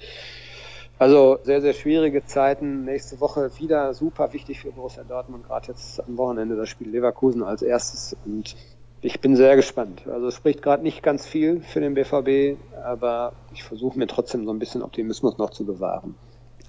[1.01, 2.84] Also sehr, sehr schwierige Zeiten.
[2.84, 7.43] Nächste Woche wieder super wichtig für Borussia Dortmund, gerade jetzt am Wochenende das Spiel Leverkusen
[7.43, 8.16] als erstes.
[8.24, 8.57] Und
[9.01, 10.03] ich bin sehr gespannt.
[10.07, 14.44] Also es spricht gerade nicht ganz viel für den BVB, aber ich versuche mir trotzdem
[14.44, 16.14] so ein bisschen Optimismus noch zu bewahren.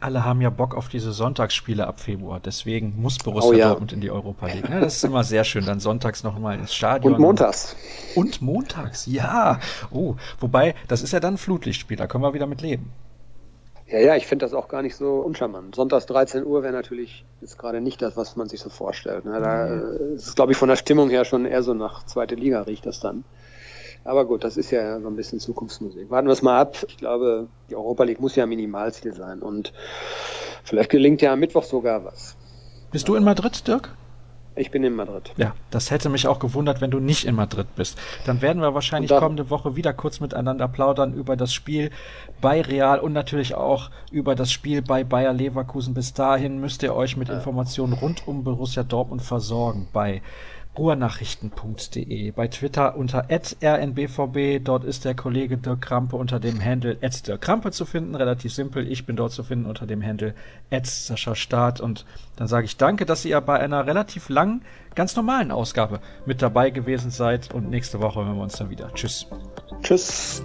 [0.02, 3.68] Alle haben ja Bock auf diese Sonntagsspiele ab Februar, deswegen muss Borussia oh, ja.
[3.68, 4.70] Dortmund in die Europa League.
[4.70, 4.80] Ne?
[4.80, 7.16] Das ist immer sehr schön, dann sonntags nochmal ins Stadion.
[7.16, 7.76] Und montags.
[8.16, 9.60] Und montags, ja.
[9.92, 12.94] Oh, wobei, das ist ja dann ein Flutlichtspiel, da können wir wieder mit leben.
[13.92, 15.74] Ja, ja, ich finde das auch gar nicht so uncharmant.
[15.74, 19.26] Sonntags 13 Uhr wäre natürlich jetzt gerade nicht das, was man sich so vorstellt.
[19.26, 19.40] Ne?
[19.42, 20.16] Da mhm.
[20.16, 22.86] ist es, glaube ich, von der Stimmung her schon eher so nach zweite Liga riecht
[22.86, 23.24] das dann.
[24.04, 26.10] Aber gut, das ist ja so ein bisschen Zukunftsmusik.
[26.10, 26.78] Warten wir es mal ab.
[26.88, 29.74] Ich glaube, die Europa League muss ja Minimalziel sein und
[30.64, 32.36] vielleicht gelingt ja am Mittwoch sogar was.
[32.92, 33.96] Bist du in Madrid, Dirk?
[34.60, 35.32] Ich bin in Madrid.
[35.38, 37.98] Ja, das hätte mich auch gewundert, wenn du nicht in Madrid bist.
[38.26, 41.92] Dann werden wir wahrscheinlich kommende Woche wieder kurz miteinander plaudern über das Spiel
[42.42, 45.94] bei Real und natürlich auch über das Spiel bei Bayer Leverkusen.
[45.94, 47.30] Bis dahin müsst ihr euch mit.
[47.30, 50.22] Informationen rund um Borussia Dortmund versorgen bei
[50.78, 57.42] ruhrnachrichten.de, bei Twitter unter rnbvb, dort ist der Kollege Dirk Krampe unter dem Handle Dirk
[57.42, 60.34] Krampe zu finden, relativ simpel, ich bin dort zu finden unter dem Handle
[60.84, 62.06] Sascha Start und
[62.36, 64.62] dann sage ich danke, dass ihr bei einer relativ langen,
[64.96, 68.94] ganz normalen Ausgabe mit dabei gewesen seid und nächste Woche hören wir uns dann wieder.
[68.94, 69.28] Tschüss.
[69.82, 70.44] Tschüss.